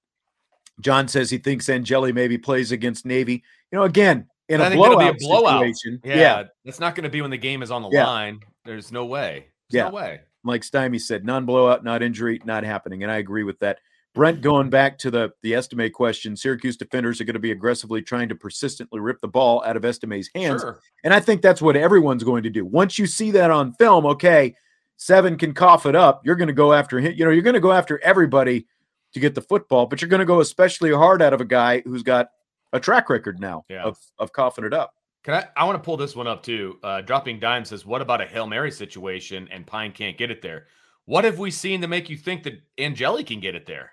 John 0.81 1.07
says 1.07 1.29
he 1.29 1.37
thinks 1.37 1.69
Angeli 1.69 2.11
maybe 2.11 2.37
plays 2.37 2.71
against 2.71 3.05
Navy. 3.05 3.43
You 3.71 3.77
know, 3.79 3.83
again, 3.83 4.27
in 4.49 4.59
a 4.59 4.69
be 4.69 4.73
a 4.73 4.77
blowout, 4.77 5.17
blowout. 5.19 5.59
situation. 5.61 6.01
Yeah, 6.03 6.15
yeah. 6.15 6.43
It's 6.65 6.79
not 6.79 6.95
going 6.95 7.03
to 7.03 7.09
be 7.09 7.21
when 7.21 7.31
the 7.31 7.37
game 7.37 7.61
is 7.61 7.71
on 7.71 7.83
the 7.83 7.89
Yeah. 7.89 8.07
line. 8.07 8.39
There's 8.65 8.91
no 8.91 9.05
way. 9.05 9.47
There's 9.71 9.83
Yeah. 9.85 9.89
no 9.89 9.95
way. 9.95 10.19
Mike 10.43 10.63
Stymie 10.63 10.99
said, 10.99 11.23
non-blowout, 11.23 11.83
not 11.83 12.01
injury, 12.01 12.41
not 12.45 12.63
happening, 12.63 13.03
and 13.03 13.11
I 13.11 13.17
agree 13.17 13.43
with 13.43 13.59
that. 13.59 13.79
Brent, 14.13 14.41
going 14.41 14.69
back 14.69 14.97
to 14.99 15.11
the 15.11 15.31
the 15.41 15.53
Estime 15.55 15.89
question, 15.91 16.35
Syracuse 16.35 16.75
defenders 16.75 17.21
are 17.21 17.23
going 17.23 17.35
to 17.35 17.39
be 17.39 17.51
aggressively 17.51 18.01
trying 18.01 18.27
to 18.29 18.35
persistently 18.35 18.99
rip 18.99 19.21
the 19.21 19.27
ball 19.29 19.63
out 19.65 19.77
of 19.77 19.85
Estime's 19.85 20.29
hands, 20.35 20.61
Sure. 20.61 20.79
and 21.03 21.13
I 21.13 21.19
think 21.21 21.41
that's 21.41 21.61
what 21.61 21.77
everyone's 21.77 22.23
going 22.23 22.43
to 22.43 22.49
do. 22.49 22.65
Once 22.65 22.99
you 22.99 23.05
see 23.05 23.31
that 23.31 23.51
on 23.51 23.71
film, 23.73 24.05
okay, 24.05 24.55
seven 24.97 25.37
can 25.37 25.53
cough 25.53 25.85
it 25.85 25.95
up. 25.95 26.25
You're 26.25 26.35
going 26.35 26.47
to 26.49 26.53
go 26.53 26.73
after 26.73 26.99
him. 26.99 27.13
You 27.15 27.23
know, 27.23 27.31
you're 27.31 27.41
going 27.43 27.53
to 27.53 27.59
go 27.61 27.71
after 27.71 28.03
everybody 28.03 28.67
to 29.13 29.19
get 29.19 29.33
the 29.35 29.41
football, 29.41 29.85
but 29.85 30.01
you're 30.01 30.09
going 30.09 30.19
to 30.19 30.25
go 30.25 30.41
especially 30.41 30.91
hard 30.91 31.21
out 31.21 31.33
of 31.33 31.39
a 31.41 31.45
guy 31.45 31.81
who's 31.81 32.03
got 32.03 32.29
a 32.73 32.79
track 32.79 33.09
record 33.09 33.39
now 33.39 33.63
Yeah. 33.69 33.83
of 33.83 33.97
of 34.19 34.33
coughing 34.33 34.65
it 34.65 34.73
up. 34.73 34.93
Can 35.23 35.35
I? 35.35 35.47
I 35.55 35.65
want 35.65 35.75
to 35.75 35.85
pull 35.85 35.97
this 35.97 36.15
one 36.15 36.27
up 36.27 36.41
too. 36.41 36.79
Uh, 36.83 37.01
Dropping 37.01 37.39
Dime 37.39 37.65
says, 37.65 37.85
"What 37.85 38.01
about 38.01 38.21
a 38.21 38.25
hail 38.25 38.47
mary 38.47 38.71
situation 38.71 39.47
and 39.51 39.67
Pyne 39.67 39.91
can't 39.91 40.17
get 40.17 40.31
it 40.31 40.41
there? 40.41 40.67
What 41.05 41.25
have 41.25 41.39
we 41.39 41.51
seen 41.51 41.81
to 41.81 41.87
make 41.87 42.09
you 42.09 42.17
think 42.17 42.43
that 42.43 42.61
Angeli 42.77 43.23
can 43.23 43.39
get 43.39 43.55
it 43.55 43.65
there? 43.65 43.91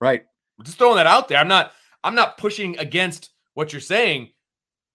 Right. 0.00 0.24
Just 0.62 0.78
throwing 0.78 0.96
that 0.96 1.06
out 1.06 1.28
there. 1.28 1.38
I'm 1.38 1.48
not. 1.48 1.72
I'm 2.02 2.14
not 2.14 2.38
pushing 2.38 2.78
against 2.78 3.30
what 3.54 3.72
you're 3.72 3.80
saying. 3.80 4.30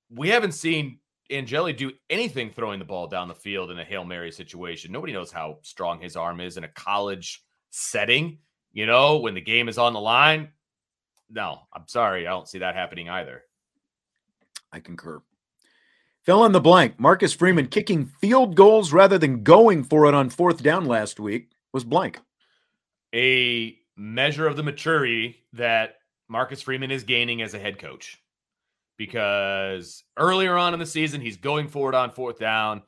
We 0.10 0.30
haven't 0.30 0.54
seen 0.54 1.00
Angeli 1.30 1.74
do 1.74 1.92
anything 2.10 2.50
throwing 2.50 2.80
the 2.80 2.86
ball 2.86 3.08
down 3.08 3.28
the 3.28 3.36
field 3.36 3.70
in 3.70 3.80
a 3.80 3.84
hail 3.84 4.04
mary 4.04 4.32
situation. 4.32 4.92
Nobody 4.92 5.14
knows 5.14 5.32
how 5.32 5.60
strong 5.62 6.00
his 6.00 6.16
arm 6.16 6.40
is 6.40 6.58
in 6.58 6.64
a 6.64 6.70
college 6.70 7.44
setting. 7.70 8.40
You 8.74 8.88
know, 8.88 9.20
when 9.20 9.36
the 9.36 9.42
game 9.42 9.70
is 9.70 9.78
on 9.78 9.94
the 9.94 10.00
line. 10.00 10.50
No, 11.30 11.62
I'm 11.74 11.88
sorry. 11.88 12.28
I 12.28 12.32
don't 12.32 12.48
see 12.48 12.60
that 12.60 12.76
happening 12.76 13.10
either. 13.10 13.44
I 14.72 14.80
concur. 14.80 15.22
Fill 16.26 16.44
in 16.46 16.54
the 16.54 16.60
blank. 16.60 17.00
Marcus 17.00 17.34
Freeman 17.34 17.68
kicking 17.68 18.08
field 18.08 18.56
goals 18.56 18.92
rather 18.92 19.20
than 19.20 19.44
going 19.44 19.84
for 19.84 20.08
it 20.08 20.16
on 20.16 20.32
fourth 20.32 20.64
down 20.64 20.86
last 20.86 21.20
week 21.20 21.52
was 21.72 21.84
blank. 21.84 22.20
A 23.14 23.78
measure 23.96 24.48
of 24.48 24.58
the 24.58 24.64
maturity 24.64 25.44
that 25.54 25.98
Marcus 26.28 26.64
Freeman 26.64 26.90
is 26.90 27.04
gaining 27.04 27.44
as 27.44 27.54
a 27.54 27.60
head 27.60 27.78
coach. 27.78 28.20
Because 28.98 30.04
earlier 30.18 30.58
on 30.58 30.74
in 30.74 30.80
the 30.80 30.86
season, 30.88 31.22
he's 31.22 31.38
going 31.38 31.68
for 31.68 31.90
it 31.90 31.96
on 31.96 32.12
fourth 32.12 32.40
down, 32.40 32.82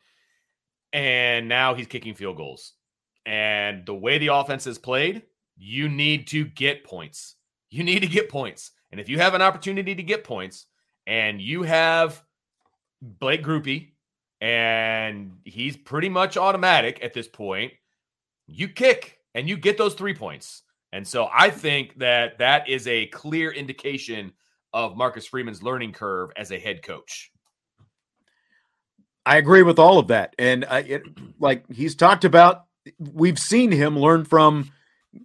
and 0.91 1.47
now 1.47 1.75
he's 1.75 1.87
kicking 1.87 2.15
field 2.15 2.37
goals. 2.37 2.73
And 3.25 3.85
the 3.85 3.93
way 3.93 4.17
the 4.17 4.33
offense 4.33 4.65
is 4.65 4.79
played, 4.79 5.23
you 5.57 5.89
need 5.89 6.27
to 6.27 6.45
get 6.45 6.85
points. 6.85 7.35
You 7.69 7.83
need 7.83 7.99
to 7.99 8.07
get 8.07 8.29
points. 8.29 8.71
And 8.91 8.99
if 8.99 9.09
you 9.09 9.19
have 9.19 9.33
an 9.35 9.41
opportunity 9.41 9.93
to 9.93 10.03
get 10.03 10.23
points 10.23 10.65
and 11.05 11.41
you 11.41 11.63
have 11.63 12.23
Blake 13.01 13.43
Grupe, 13.43 13.91
and 14.41 15.37
he's 15.43 15.77
pretty 15.77 16.09
much 16.09 16.37
automatic 16.37 17.03
at 17.03 17.13
this 17.13 17.27
point, 17.27 17.73
you 18.47 18.67
kick 18.67 19.19
and 19.35 19.47
you 19.47 19.57
get 19.57 19.77
those 19.77 19.93
three 19.93 20.13
points. 20.13 20.63
And 20.93 21.07
so 21.07 21.29
I 21.33 21.49
think 21.49 21.99
that 21.99 22.37
that 22.39 22.69
is 22.69 22.87
a 22.87 23.07
clear 23.07 23.51
indication 23.51 24.33
of 24.73 24.95
Marcus 24.95 25.27
Freeman's 25.27 25.61
learning 25.61 25.93
curve 25.93 26.31
as 26.37 26.51
a 26.51 26.59
head 26.59 26.81
coach. 26.81 27.31
I 29.25 29.37
agree 29.37 29.63
with 29.63 29.79
all 29.79 29.99
of 29.99 30.07
that. 30.07 30.33
And 30.39 30.65
uh, 30.65 30.83
it, 30.85 31.03
like 31.39 31.69
he's 31.71 31.95
talked 31.95 32.25
about, 32.25 32.65
we've 32.99 33.39
seen 33.39 33.71
him 33.71 33.99
learn 33.99 34.23
from 34.23 34.71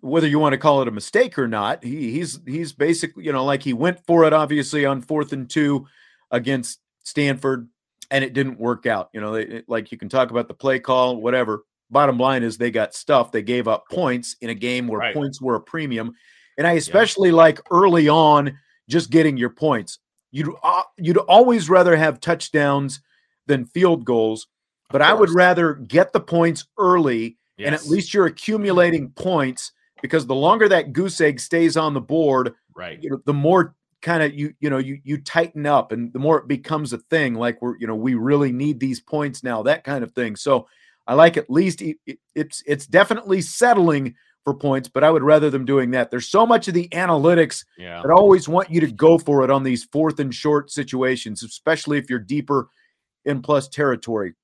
whether 0.01 0.27
you 0.27 0.39
want 0.39 0.53
to 0.53 0.59
call 0.59 0.83
it 0.83 0.89
a 0.89 0.93
mistake 0.93 1.39
or 1.39 1.49
not, 1.49 1.85
he, 1.85 2.13
he's 2.13 2.41
he's 2.47 2.73
basically 2.73 3.25
you 3.25 3.33
know 3.33 3.45
like 3.45 3.63
he 3.63 3.73
went 3.73 4.05
for 4.07 4.25
it 4.25 4.33
obviously 4.33 4.85
on 4.85 5.03
fourth 5.03 5.33
and 5.33 5.49
two 5.49 5.87
against 6.31 6.81
Stanford, 7.03 7.69
and 8.11 8.25
it 8.25 8.33
didn't 8.33 8.59
work 8.59 8.87
out. 8.87 9.09
You 9.13 9.21
know, 9.21 9.33
they, 9.33 9.63
like 9.69 9.91
you 9.93 9.99
can 9.99 10.09
talk 10.09 10.31
about 10.31 10.49
the 10.49 10.55
play 10.55 10.79
call, 10.79 11.17
whatever. 11.17 11.65
Bottom 11.91 12.19
line 12.19 12.43
is 12.43 12.57
they 12.57 12.71
got 12.71 12.95
stuff. 12.95 13.33
They 13.33 13.43
gave 13.43 13.69
up 13.69 13.85
points 13.91 14.37
in 14.41 14.51
a 14.51 14.55
game 14.55 14.87
where 14.87 15.01
right. 15.01 15.15
points 15.15 15.41
were 15.41 15.57
a 15.57 15.61
premium, 15.61 16.13
and 16.57 16.67
I 16.67 16.73
especially 16.73 17.31
yeah. 17.31 17.37
like 17.37 17.61
early 17.71 18.09
on 18.09 18.59
just 18.89 19.11
getting 19.11 19.37
your 19.37 19.51
points. 19.51 19.99
You'd 20.31 20.55
uh, 20.63 20.83
you'd 20.97 21.19
always 21.19 21.69
rather 21.69 21.97
have 21.97 22.21
touchdowns 22.21 23.01
than 23.47 23.67
field 23.67 24.05
goals, 24.05 24.47
but 24.91 25.03
I 25.03 25.13
would 25.13 25.31
rather 25.31 25.75
get 25.75 26.13
the 26.13 26.21
points 26.21 26.67
early, 26.79 27.37
yes. 27.59 27.67
and 27.67 27.75
at 27.75 27.87
least 27.87 28.15
you're 28.15 28.27
accumulating 28.27 29.11
points 29.11 29.73
because 30.01 30.27
the 30.27 30.35
longer 30.35 30.69
that 30.69 30.93
goose 30.93 31.21
egg 31.21 31.41
stays 31.41 31.77
on 31.77 31.93
the 31.93 32.01
board, 32.01 32.55
right, 32.75 33.03
you 33.03 33.11
know, 33.11 33.21
the 33.27 33.35
more 33.35 33.75
kind 34.03 34.23
of 34.23 34.35
you 34.35 34.53
you 34.61 34.69
know 34.69 34.79
you 34.79 34.99
you 35.05 35.17
tighten 35.19 35.65
up 35.65 35.93
and 35.93 36.13
the 36.13 36.19
more 36.19 36.39
it 36.39 36.49
becomes 36.49 36.93
a 36.93 36.99
thing 36.99 37.35
like 37.35 37.63
we're 37.63 37.77
you 37.79 37.87
know 37.87 37.95
we 37.95 38.15
really 38.15 38.53
need 38.53 38.81
these 38.81 39.01
points 39.01 39.43
now 39.43 39.63
that 39.63 39.85
kind 39.85 40.05
of 40.05 40.13
thing. 40.13 40.37
So 40.37 40.67
i 41.07 41.15
like 41.15 41.37
at 41.37 41.51
least 41.51 41.83
it, 41.83 41.97
it, 42.07 42.19
it's 42.35 42.63
it's 42.67 42.87
definitely 42.87 43.41
settling 43.41 44.15
for 44.45 44.55
points 44.55 44.89
but 44.89 45.03
i 45.03 45.11
would 45.11 45.23
rather 45.23 45.51
them 45.51 45.65
doing 45.65 45.93
that. 45.93 46.11
There's 46.11 46.29
so 46.29 46.45
much 46.45 46.69
of 46.69 46.75
the 46.75 46.89
analytics 46.89 47.65
yeah. 47.79 48.03
that 48.03 48.13
always 48.13 48.49
want 48.49 48.71
you 48.71 48.81
to 48.81 48.93
go 48.93 49.19
for 49.19 49.43
it 49.45 49.51
on 49.51 49.63
these 49.63 49.85
fourth 49.85 50.21
and 50.21 50.35
short 50.35 50.71
situations 50.71 51.43
especially 51.43 51.99
if 51.99 52.11
you're 52.11 52.19
deeper 52.19 52.69
in 53.25 53.41
plus 53.41 53.69
territory. 53.69 54.35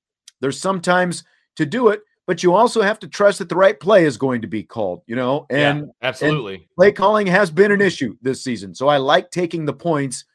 There's 0.41 0.59
sometimes 0.59 1.23
to 1.57 1.65
do 1.65 1.89
it 1.89 2.01
but 2.29 2.43
you 2.43 2.53
also 2.53 2.83
have 2.83 2.99
to 2.99 3.07
trust 3.07 3.39
that 3.39 3.49
the 3.49 3.55
right 3.55 3.79
play 3.79 4.05
is 4.05 4.15
going 4.15 4.39
to 4.39 4.47
be 4.47 4.61
called, 4.61 5.01
you 5.07 5.15
know? 5.15 5.47
And 5.49 5.87
yeah, 5.87 6.07
absolutely. 6.07 6.53
And 6.53 6.63
play 6.77 6.91
calling 6.91 7.25
has 7.25 7.49
been 7.49 7.71
an 7.71 7.81
issue 7.81 8.15
this 8.21 8.43
season. 8.43 8.75
So 8.75 8.87
I 8.87 8.97
like 8.97 9.31
taking 9.31 9.65
the 9.65 9.73
points 9.73 10.25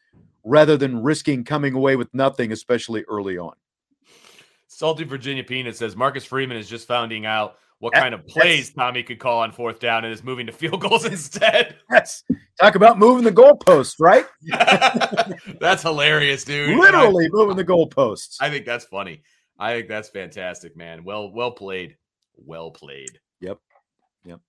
rather 0.42 0.76
than 0.76 1.04
risking 1.04 1.44
coming 1.44 1.72
away 1.72 1.94
with 1.94 2.12
nothing, 2.12 2.50
especially 2.50 3.04
early 3.04 3.38
on. 3.38 3.52
Salty 4.66 5.04
Virginia 5.04 5.44
Peanut 5.44 5.76
says 5.76 5.94
Marcus 5.94 6.24
Freeman 6.24 6.56
is 6.56 6.68
just 6.68 6.88
finding 6.88 7.26
out 7.26 7.58
what 7.78 7.92
that, 7.92 8.00
kind 8.00 8.12
of 8.12 8.26
plays 8.26 8.72
Tommy 8.72 9.04
could 9.04 9.20
call 9.20 9.42
on 9.42 9.52
fourth 9.52 9.78
down 9.78 10.04
and 10.04 10.12
is 10.12 10.24
moving 10.24 10.46
to 10.46 10.52
field 10.52 10.80
goals 10.80 11.04
instead. 11.04 11.76
Yes. 11.92 12.24
Talk 12.60 12.74
about 12.74 12.98
moving 12.98 13.22
the 13.22 13.30
goalposts, 13.30 14.00
right? 14.00 14.26
that's 15.60 15.82
hilarious, 15.82 16.42
dude. 16.42 16.76
Literally 16.76 17.26
I, 17.26 17.28
moving 17.30 17.56
the 17.56 17.64
goalposts. 17.64 18.38
I 18.40 18.50
think 18.50 18.66
that's 18.66 18.84
funny. 18.84 19.22
I 19.58 19.74
think 19.74 19.88
that's 19.88 20.08
fantastic, 20.08 20.76
man. 20.76 21.04
Well, 21.04 21.30
well 21.32 21.52
played. 21.52 21.96
Well 22.36 22.70
played. 22.70 23.20
Yep. 23.40 23.58
Yep. 24.24 24.40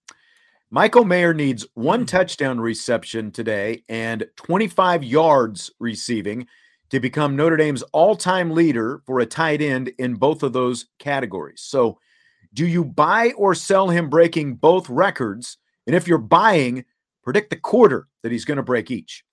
Michael 0.71 1.05
Mayer 1.05 1.33
needs 1.33 1.65
one 1.75 2.01
mm-hmm. 2.01 2.17
touchdown 2.17 2.59
reception 2.59 3.31
today 3.31 3.83
and 3.87 4.25
25 4.35 5.03
yards 5.03 5.71
receiving 5.79 6.47
to 6.89 6.99
become 6.99 7.35
Notre 7.35 7.57
Dame's 7.57 7.83
all 7.93 8.15
time 8.15 8.51
leader 8.51 9.01
for 9.05 9.19
a 9.19 9.25
tight 9.25 9.61
end 9.61 9.91
in 9.97 10.15
both 10.15 10.43
of 10.43 10.53
those 10.53 10.87
categories. 10.99 11.61
So, 11.61 11.99
do 12.53 12.65
you 12.65 12.85
buy 12.85 13.31
or 13.31 13.53
sell 13.53 13.89
him 13.89 14.09
breaking 14.09 14.55
both 14.55 14.89
records? 14.89 15.57
And 15.87 15.95
if 15.95 16.07
you're 16.07 16.17
buying, 16.17 16.85
predict 17.21 17.49
the 17.49 17.57
quarter 17.57 18.07
that 18.23 18.31
he's 18.31 18.45
going 18.45 18.57
to 18.57 18.63
break 18.63 18.91
each. 18.91 19.25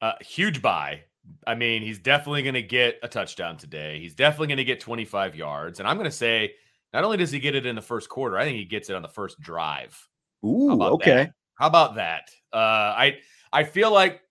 Uh, 0.00 0.12
huge 0.20 0.62
buy. 0.62 1.02
I 1.46 1.54
mean, 1.54 1.82
he's 1.82 1.98
definitely 1.98 2.42
going 2.42 2.54
to 2.54 2.62
get 2.62 2.98
a 3.02 3.08
touchdown 3.08 3.56
today. 3.56 4.00
He's 4.00 4.14
definitely 4.14 4.48
going 4.48 4.58
to 4.58 4.64
get 4.64 4.80
25 4.80 5.34
yards. 5.36 5.78
And 5.78 5.88
I'm 5.88 5.96
going 5.96 6.10
to 6.10 6.16
say, 6.16 6.54
not 6.92 7.04
only 7.04 7.16
does 7.16 7.30
he 7.30 7.40
get 7.40 7.54
it 7.54 7.66
in 7.66 7.76
the 7.76 7.82
first 7.82 8.08
quarter, 8.08 8.38
I 8.38 8.44
think 8.44 8.56
he 8.56 8.64
gets 8.64 8.90
it 8.90 8.96
on 8.96 9.02
the 9.02 9.08
first 9.08 9.40
drive. 9.40 9.96
Ooh, 10.44 10.82
okay. 10.82 11.14
That? 11.14 11.32
How 11.54 11.66
about 11.66 11.96
that? 11.96 12.30
Uh, 12.52 12.56
I 12.56 13.18
I 13.52 13.64
feel 13.64 13.92
like 13.92 14.22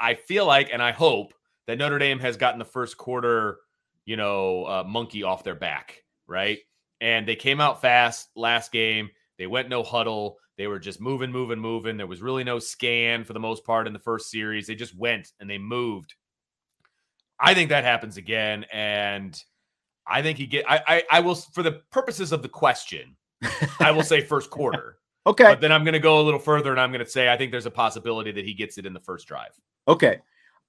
I 0.00 0.14
feel 0.14 0.46
like, 0.46 0.70
and 0.72 0.82
I 0.82 0.92
hope 0.92 1.32
that 1.66 1.78
Notre 1.78 1.98
Dame 1.98 2.18
has 2.18 2.36
gotten 2.36 2.58
the 2.58 2.64
first 2.64 2.98
quarter, 2.98 3.58
you 4.04 4.16
know, 4.16 4.64
uh, 4.64 4.84
monkey 4.86 5.22
off 5.22 5.44
their 5.44 5.54
back, 5.54 6.02
right? 6.26 6.58
And 7.00 7.26
they 7.26 7.36
came 7.36 7.60
out 7.60 7.80
fast 7.80 8.28
last 8.36 8.72
game. 8.72 9.10
They 9.38 9.46
went 9.46 9.68
no 9.68 9.82
huddle. 9.82 10.38
They 10.56 10.66
were 10.66 10.78
just 10.78 11.00
moving, 11.00 11.32
moving, 11.32 11.58
moving. 11.58 11.96
There 11.96 12.06
was 12.06 12.22
really 12.22 12.44
no 12.44 12.58
scan 12.58 13.24
for 13.24 13.32
the 13.32 13.40
most 13.40 13.64
part 13.64 13.86
in 13.86 13.92
the 13.92 13.98
first 13.98 14.30
series. 14.30 14.66
They 14.66 14.74
just 14.74 14.96
went 14.96 15.32
and 15.40 15.50
they 15.50 15.58
moved. 15.58 16.14
I 17.40 17.54
think 17.54 17.70
that 17.70 17.84
happens 17.84 18.16
again. 18.16 18.64
And 18.72 19.40
I 20.06 20.22
think 20.22 20.38
he 20.38 20.46
get 20.46 20.64
I 20.68 20.82
I, 20.86 21.02
I 21.10 21.20
will 21.20 21.34
for 21.34 21.62
the 21.62 21.82
purposes 21.90 22.32
of 22.32 22.42
the 22.42 22.48
question, 22.48 23.16
I 23.80 23.90
will 23.90 24.02
say 24.04 24.20
first 24.20 24.50
quarter. 24.50 24.98
okay. 25.26 25.44
But 25.44 25.60
then 25.60 25.72
I'm 25.72 25.84
gonna 25.84 25.98
go 25.98 26.20
a 26.20 26.22
little 26.22 26.40
further 26.40 26.70
and 26.70 26.80
I'm 26.80 26.92
gonna 26.92 27.06
say 27.06 27.28
I 27.28 27.36
think 27.36 27.50
there's 27.50 27.66
a 27.66 27.70
possibility 27.70 28.30
that 28.32 28.44
he 28.44 28.54
gets 28.54 28.78
it 28.78 28.86
in 28.86 28.92
the 28.92 29.00
first 29.00 29.26
drive. 29.26 29.58
Okay. 29.88 30.20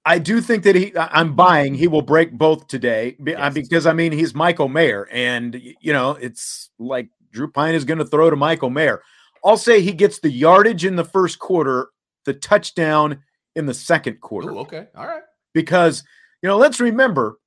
I 0.04 0.20
do 0.20 0.40
think 0.40 0.62
that 0.62 0.76
he 0.76 0.92
I'm 0.96 1.34
buying 1.34 1.74
he 1.74 1.88
will 1.88 2.02
break 2.02 2.32
both 2.32 2.68
today 2.68 3.16
uh, 3.20 3.24
yes. 3.26 3.54
because 3.54 3.86
I 3.86 3.92
mean 3.92 4.12
he's 4.12 4.34
Michael 4.34 4.68
Mayer 4.68 5.08
and 5.10 5.60
you 5.80 5.92
know 5.92 6.12
it's 6.12 6.70
like 6.78 7.08
Drew 7.36 7.50
Pyne 7.50 7.74
is 7.74 7.84
going 7.84 7.98
to 7.98 8.04
throw 8.04 8.30
to 8.30 8.36
Michael 8.36 8.70
Mayer. 8.70 9.02
I'll 9.44 9.58
say 9.58 9.80
he 9.80 9.92
gets 9.92 10.18
the 10.18 10.30
yardage 10.30 10.84
in 10.84 10.96
the 10.96 11.04
first 11.04 11.38
quarter, 11.38 11.88
the 12.24 12.34
touchdown 12.34 13.22
in 13.54 13.66
the 13.66 13.74
second 13.74 14.20
quarter. 14.20 14.50
Ooh, 14.50 14.60
okay. 14.60 14.86
All 14.96 15.06
right. 15.06 15.22
Because, 15.52 16.02
you 16.42 16.48
know, 16.48 16.56
let's 16.56 16.80
remember 16.80 17.38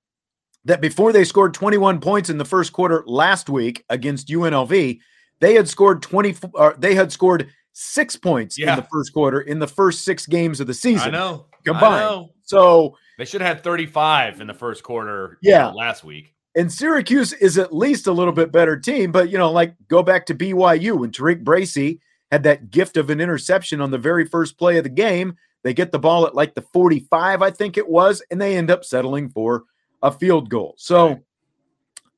that 0.65 0.79
before 0.79 1.11
they 1.11 1.23
scored 1.23 1.53
21 1.53 1.99
points 1.99 2.29
in 2.29 2.37
the 2.37 2.45
first 2.45 2.71
quarter 2.71 3.03
last 3.07 3.49
week 3.49 3.83
against 3.89 4.27
UNLV, 4.27 4.99
they 5.41 5.53
had 5.53 5.67
scored 5.67 6.01
20 6.01 6.35
uh, 6.55 6.73
they 6.77 6.93
had 6.95 7.11
scored 7.11 7.49
6 7.73 8.15
points 8.17 8.57
yeah. 8.57 8.71
in 8.71 8.75
the 8.75 8.87
first 8.91 9.13
quarter 9.13 9.41
in 9.41 9.59
the 9.59 9.67
first 9.67 10.03
6 10.03 10.25
games 10.27 10.59
of 10.59 10.67
the 10.67 10.73
season. 10.73 11.09
I 11.09 11.17
know. 11.17 11.47
Combined. 11.65 11.95
I 11.95 11.99
know. 11.99 12.29
So, 12.43 12.95
they 13.17 13.25
should 13.25 13.41
have 13.41 13.57
had 13.57 13.63
35 13.63 14.41
in 14.41 14.47
the 14.47 14.53
first 14.53 14.83
quarter 14.83 15.37
yeah. 15.41 15.67
You 15.67 15.71
know, 15.71 15.77
last 15.77 16.03
week. 16.03 16.35
And 16.59 16.69
Syracuse 16.69 17.31
is 17.31 17.57
at 17.57 17.73
least 17.73 18.05
a 18.05 18.11
little 18.11 18.33
bit 18.33 18.51
better 18.51 18.77
team, 18.77 19.13
but 19.13 19.29
you 19.29 19.37
know, 19.37 19.49
like 19.49 19.75
go 19.87 20.03
back 20.03 20.25
to 20.25 20.35
BYU 20.35 20.99
when 20.99 21.09
TaRiq 21.09 21.41
Bracy 21.41 22.01
had 22.31 22.43
that 22.43 22.69
gift 22.69 22.97
of 22.97 23.09
an 23.09 23.21
interception 23.21 23.79
on 23.79 23.91
the 23.91 23.97
very 23.97 24.25
first 24.25 24.57
play 24.57 24.77
of 24.77 24.83
the 24.83 24.89
game. 24.89 25.37
They 25.63 25.73
get 25.73 25.93
the 25.93 25.99
ball 25.99 26.27
at 26.27 26.35
like 26.35 26.55
the 26.55 26.61
45, 26.61 27.41
I 27.41 27.49
think 27.49 27.77
it 27.77 27.87
was, 27.87 28.21
and 28.29 28.41
they 28.41 28.57
end 28.57 28.69
up 28.69 28.83
settling 28.83 29.29
for 29.29 29.63
a 30.03 30.11
field 30.11 30.49
goal. 30.49 30.75
So 30.77 31.07
right. 31.07 31.21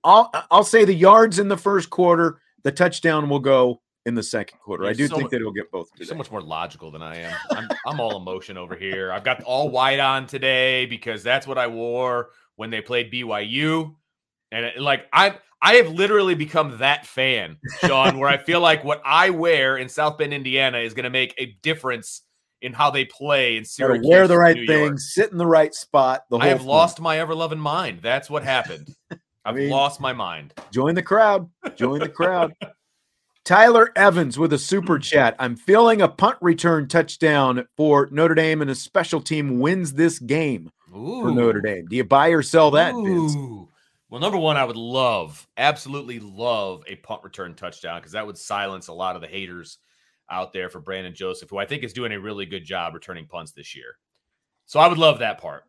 I'll 0.04 0.32
I'll 0.50 0.64
say 0.64 0.86
the 0.86 0.94
yards 0.96 1.38
in 1.38 1.48
the 1.48 1.56
first 1.56 1.92
quarter, 1.92 2.40
the 2.64 2.72
touchdown 2.72 3.30
will 3.30 3.40
go 3.40 3.80
in 4.08 4.16
the 4.16 4.24
second 4.24 4.58
quarter. 4.58 4.86
You're 4.86 4.90
I 4.90 4.96
do 4.96 5.08
so 5.08 5.18
think 5.18 5.26
much, 5.26 5.32
that 5.34 5.42
it'll 5.42 5.54
get 5.54 5.70
both. 5.70 5.94
Today. 5.94 6.06
so 6.06 6.16
much 6.16 6.32
more 6.32 6.42
logical 6.42 6.90
than 6.90 7.04
I 7.04 7.18
am. 7.18 7.38
I'm, 7.52 7.70
I'm 7.86 8.00
all 8.00 8.18
emotion 8.18 8.58
over 8.58 8.76
here. 8.76 9.12
I've 9.12 9.24
got 9.24 9.44
all 9.44 9.70
white 9.70 10.00
on 10.00 10.26
today 10.26 10.88
because 10.88 11.22
that's 11.22 11.46
what 11.46 11.60
I 11.60 11.68
wore 11.68 12.32
when 12.56 12.72
they 12.72 12.82
played 12.82 13.14
BYU. 13.14 13.98
And 14.52 14.66
it, 14.66 14.80
like 14.80 15.08
I 15.14 15.36
I 15.62 15.76
have 15.76 15.90
literally 15.90 16.36
become 16.36 16.80
that 16.80 17.06
fan, 17.06 17.58
Sean, 17.86 18.18
where 18.18 18.30
I 18.30 18.38
feel 18.38 18.60
like 18.62 18.84
what 18.84 19.02
I 19.06 19.30
wear 19.30 19.78
in 19.78 19.90
South 19.90 20.18
Bend, 20.18 20.34
Indiana 20.34 20.80
is 20.80 20.94
going 20.94 21.04
to 21.04 21.10
make 21.10 21.34
a 21.38 21.58
difference 21.62 22.22
in 22.62 22.74
how 22.74 22.92
they 22.92 23.06
play 23.06 23.58
in 23.58 23.66
Syracuse. 23.66 24.08
Wear 24.08 24.28
the 24.28 24.38
right 24.38 24.68
thing, 24.68 24.98
sit 24.98 25.32
in 25.32 25.38
the 25.38 25.48
right 25.48 25.74
spot. 25.74 26.24
The 26.30 26.38
I 26.38 26.48
have 26.48 26.60
thing. 26.60 26.68
lost 26.68 27.00
my 27.00 27.20
ever 27.20 27.36
loving 27.36 27.60
mind. 27.60 28.00
That's 28.02 28.30
what 28.30 28.44
happened. 28.56 28.94
I've 29.46 29.56
mean, 29.56 29.70
lost 29.70 30.00
my 30.00 30.14
mind. 30.14 30.54
Join 30.72 30.96
the 30.96 31.04
crowd. 31.04 31.50
Join 31.76 32.00
the 32.00 32.10
crowd. 32.10 32.54
Tyler 33.44 33.92
Evans 33.96 34.38
with 34.38 34.54
a 34.54 34.60
super 34.60 35.00
chat. 35.00 35.36
I'm 35.40 35.56
feeling 35.56 36.02
a 36.02 36.08
punt 36.08 36.38
return 36.42 36.88
touchdown 36.88 37.68
for 37.76 38.08
Notre 38.12 38.36
Dame 38.36 38.62
and 38.62 38.70
a 38.70 38.76
special 38.76 39.22
team 39.22 39.60
wins 39.60 39.94
this 39.94 40.20
game. 40.20 40.72
Ooh. 40.94 41.22
for 41.22 41.32
Notre 41.32 41.62
Dame. 41.62 41.86
Do 41.86 41.96
you 41.96 42.04
buy 42.04 42.30
or 42.30 42.44
sell 42.44 42.72
that, 42.72 42.94
Vince? 42.94 43.36
Well, 44.12 44.20
number 44.20 44.38
one, 44.38 44.58
I 44.58 44.66
would 44.66 44.76
love, 44.76 45.48
absolutely 45.56 46.20
love 46.20 46.84
a 46.86 46.98
punt 46.98 47.24
return 47.24 47.56
touchdown 47.56 48.02
because 48.02 48.12
that 48.12 48.28
would 48.28 48.38
silence 48.38 48.90
a 48.90 48.94
lot 48.94 49.16
of 49.16 49.22
the 49.22 49.28
haters 49.28 49.78
out 50.30 50.52
there 50.52 50.70
for 50.70 50.82
Brandon 50.82 51.16
Joseph, 51.16 51.50
who 51.50 51.58
I 51.58 51.66
think 51.66 51.82
is 51.82 51.94
doing 51.94 52.12
a 52.12 52.20
really 52.20 52.46
good 52.46 52.66
job 52.66 52.94
returning 52.94 53.26
punts 53.26 53.54
this 53.54 53.74
year. 53.74 53.96
So 54.66 54.82
I 54.82 54.88
would 54.90 54.98
love 54.98 55.20
that 55.20 55.40
part. 55.40 55.64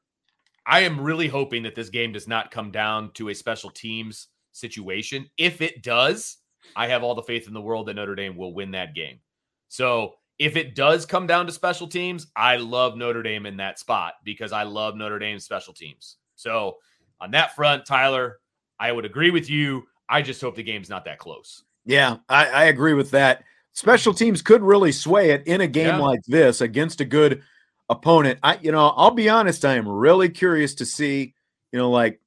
I 0.67 0.81
am 0.81 1.01
really 1.01 1.29
hoping 1.29 1.63
that 1.63 1.77
this 1.77 1.89
game 1.89 2.11
does 2.11 2.27
not 2.27 2.51
come 2.51 2.73
down 2.73 3.13
to 3.13 3.29
a 3.29 3.35
special 3.35 3.71
teams 3.71 4.27
situation. 4.51 5.31
If 5.39 5.61
it 5.61 5.85
does, 5.85 6.39
I 6.75 6.89
have 6.89 7.05
all 7.05 7.15
the 7.15 7.23
faith 7.23 7.47
in 7.47 7.55
the 7.55 7.61
world 7.61 7.87
that 7.87 7.95
Notre 7.95 8.17
Dame 8.17 8.37
will 8.37 8.55
win 8.55 8.73
that 8.73 8.97
game. 8.97 9.21
So 9.69 10.15
if 10.41 10.57
it 10.57 10.75
does 10.75 11.07
come 11.07 11.29
down 11.29 11.47
to 11.47 11.53
special 11.53 11.87
teams, 11.87 12.27
I 12.35 12.57
love 12.57 12.97
Notre 12.97 13.23
Dame 13.23 13.47
in 13.47 13.57
that 13.59 13.79
spot 13.79 14.15
because 14.25 14.51
I 14.51 14.65
love 14.65 14.97
Notre 14.97 15.21
Dame's 15.21 15.45
special 15.45 15.75
teams. 15.75 16.17
So 16.35 16.79
on 17.23 17.31
that 17.31 17.55
front, 17.55 17.87
Tyler, 17.87 18.39
I 18.79 18.91
would 18.93 19.05
agree 19.05 19.31
with 19.31 19.49
you. 19.49 19.85
I 20.09 20.21
just 20.23 20.41
hope 20.41 20.57
the 20.57 20.63
game's 20.63 20.91
not 20.91 21.05
that 21.07 21.19
close. 21.19 21.63
Yeah, 21.87 22.17
I, 22.29 22.47
I 22.47 22.65
agree 22.65 22.95
with 22.95 23.13
that. 23.13 23.45
Special 23.73 24.13
teams 24.13 24.43
could 24.43 24.61
really 24.63 24.93
sway 24.93 25.31
it 25.31 25.47
in 25.47 25.61
a 25.63 25.67
game 25.67 25.87
Yeah. 25.87 25.99
like 25.99 26.21
this 26.27 26.61
against 26.61 27.01
a 27.01 27.05
good 27.05 27.43
opponent. 27.89 28.39
I, 28.43 28.59
you 28.61 28.73
know, 28.73 28.89
I'll 28.89 29.13
be 29.13 29.29
honest. 29.29 29.65
I 29.65 29.77
am 29.77 29.89
really 29.89 30.29
curious 30.29 30.75
to 30.77 30.85
see, 30.85 31.35
you 31.73 31.79
know, 31.79 31.91
like, 31.91 32.21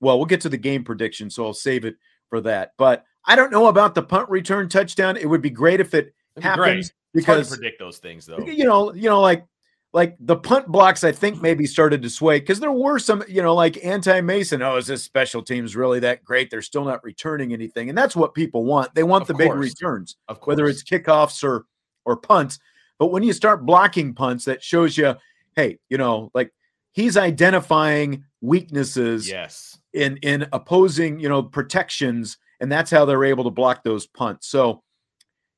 well, 0.00 0.18
we'll 0.18 0.26
get 0.26 0.42
to 0.42 0.48
the 0.48 0.58
game 0.58 0.84
prediction, 0.84 1.30
so 1.30 1.46
I'll 1.46 1.54
save 1.54 1.84
it 1.84 1.96
for 2.28 2.40
that. 2.42 2.72
But 2.76 3.04
I 3.24 3.34
don't 3.34 3.50
know 3.50 3.66
about 3.68 3.94
the 3.94 4.02
punt 4.02 4.28
return 4.28 4.68
touchdown. 4.68 5.16
It 5.16 5.26
would 5.26 5.42
be 5.42 5.50
great 5.50 5.80
if 5.80 5.94
it 5.94 6.14
be 6.36 6.42
happens 6.42 6.58
great. 6.58 6.92
It's 7.14 7.26
hard 7.26 7.38
to 7.38 7.42
because 7.44 7.56
predict 7.56 7.78
those 7.78 7.98
things, 7.98 8.26
though. 8.26 8.38
you 8.46 8.64
know, 8.64 8.92
you 8.92 9.08
know, 9.08 9.20
like 9.20 9.46
like 9.96 10.14
the 10.20 10.36
punt 10.36 10.68
blocks, 10.68 11.04
I 11.04 11.12
think 11.12 11.40
maybe 11.40 11.64
started 11.64 12.02
to 12.02 12.10
sway 12.10 12.38
because 12.38 12.60
there 12.60 12.70
were 12.70 12.98
some, 12.98 13.24
you 13.26 13.42
know, 13.42 13.54
like 13.54 13.82
anti 13.82 14.20
Mason. 14.20 14.60
Oh, 14.60 14.76
is 14.76 14.86
this 14.86 15.02
special 15.02 15.42
teams 15.42 15.74
really 15.74 16.00
that 16.00 16.22
great? 16.22 16.50
They're 16.50 16.60
still 16.60 16.84
not 16.84 17.02
returning 17.02 17.54
anything, 17.54 17.88
and 17.88 17.96
that's 17.96 18.14
what 18.14 18.34
people 18.34 18.66
want. 18.66 18.94
They 18.94 19.04
want 19.04 19.22
Of 19.22 19.28
the 19.28 19.34
big 19.34 19.54
returns, 19.54 20.16
Of 20.28 20.40
course. 20.40 20.52
whether 20.52 20.68
it's 20.68 20.84
kickoffs 20.84 21.42
or 21.42 21.64
or 22.04 22.14
punts. 22.14 22.58
But 22.98 23.06
when 23.06 23.22
you 23.22 23.32
start 23.32 23.64
blocking 23.64 24.12
punts, 24.12 24.44
that 24.44 24.62
shows 24.62 24.98
you, 24.98 25.14
hey, 25.54 25.78
you 25.88 25.96
know, 25.96 26.30
like 26.34 26.52
he's 26.92 27.16
identifying 27.16 28.22
weaknesses 28.42 29.26
yes. 29.26 29.78
in 29.94 30.18
in 30.18 30.46
opposing 30.52 31.18
you 31.20 31.28
know 31.30 31.42
protections 31.42 32.36
and 32.60 32.70
that's 32.70 32.90
how 32.90 33.06
they're 33.06 33.24
able 33.24 33.44
to 33.44 33.50
block 33.50 33.82
those 33.82 34.06
punts 34.06 34.46
so 34.46 34.82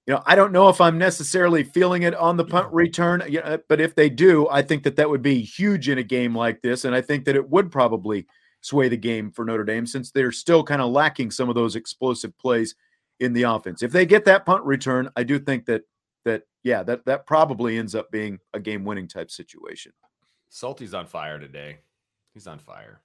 you 0.09 0.14
know 0.14 0.23
i 0.27 0.35
don't 0.35 0.53
know 0.53 0.68
if 0.68 0.81
i'm 0.81 0.99
necessarily 0.99 1.62
feeling 1.62 2.03
it 2.03 2.14
on 2.14 2.37
the 2.37 2.44
punt 2.44 2.73
return 2.73 3.23
you 3.29 3.40
know, 3.40 3.59
but 3.68 3.81
if 3.81 3.94
they 3.94 4.09
do 4.09 4.49
i 4.51 4.61
think 4.61 4.83
that 4.83 4.97
that 4.97 5.09
would 5.09 5.23
be 5.23 5.40
huge 5.40 5.88
in 5.88 5.99
a 5.99 6.03
game 6.03 6.35
like 6.35 6.61
this 6.62 6.85
and 6.85 6.94
i 6.94 7.01
think 7.01 7.25
that 7.25 7.37
it 7.37 7.49
would 7.49 7.71
probably 7.71 8.27
sway 8.61 8.88
the 8.88 8.97
game 8.97 9.31
for 9.31 9.44
notre 9.44 9.64
dame 9.64 9.87
since 9.87 10.11
they're 10.11 10.33
still 10.33 10.64
kind 10.64 10.83
of 10.83 10.90
lacking 10.90 11.31
some 11.31 11.49
of 11.49 11.55
those 11.55 11.77
explosive 11.77 12.37
plays 12.38 12.75
in 13.21 13.33
the 13.33 13.42
offense 13.44 13.83
if 13.83 13.92
they 13.92 14.07
get 14.07 14.25
that 14.25 14.44
punt 14.44 14.64
return 14.64 15.09
i 15.14 15.23
do 15.23 15.38
think 15.38 15.66
that 15.66 15.83
that 16.25 16.42
yeah 16.64 16.83
that 16.83 17.05
that 17.05 17.27
probably 17.27 17.79
ends 17.79 17.94
up 17.94 18.11
being 18.11 18.38
a 18.55 18.59
game 18.59 18.85
winning 18.85 19.07
type 19.07 19.31
situation 19.31 19.92
Salty's 20.49 20.94
on 20.94 21.07
fire 21.07 21.38
today. 21.38 21.79
He's 22.35 22.47
on 22.47 22.59
fire. 22.59 23.01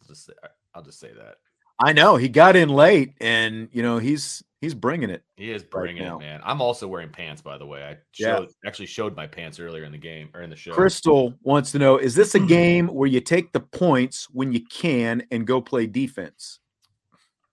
I'll 0.00 0.08
just 0.08 0.26
say, 0.26 0.32
I'll 0.74 0.82
just 0.82 1.00
say 1.00 1.12
that. 1.12 1.36
i 1.80 1.92
know 1.92 2.16
he 2.16 2.28
got 2.28 2.56
in 2.56 2.68
late 2.68 3.14
and 3.20 3.68
you 3.72 3.82
know 3.82 3.98
he's 3.98 4.42
he's 4.60 4.74
bringing 4.74 5.10
it 5.10 5.22
He 5.36 5.50
is 5.50 5.62
bringing 5.62 6.02
now. 6.02 6.16
it, 6.16 6.20
man. 6.20 6.40
I'm 6.44 6.60
also 6.60 6.86
wearing 6.88 7.10
pants, 7.10 7.40
by 7.42 7.58
the 7.58 7.66
way. 7.66 7.82
I 7.84 7.96
Yeah. 8.18 8.44
actually 8.66 8.86
showed 8.86 9.14
my 9.16 9.26
pants 9.26 9.58
earlier 9.60 9.84
in 9.84 9.92
the 9.92 9.98
game 9.98 10.28
or 10.34 10.42
in 10.42 10.50
the 10.50 10.56
show. 10.56 10.72
Crystal 10.72 11.34
wants 11.42 11.72
to 11.72 11.78
know: 11.78 11.96
Is 11.98 12.14
this 12.14 12.34
a 12.34 12.40
game 12.58 12.88
where 12.88 13.08
you 13.08 13.20
take 13.20 13.52
the 13.52 13.60
points 13.60 14.28
when 14.30 14.52
you 14.52 14.60
can 14.66 15.22
and 15.30 15.46
go 15.46 15.60
play 15.60 15.86
defense? 15.86 16.60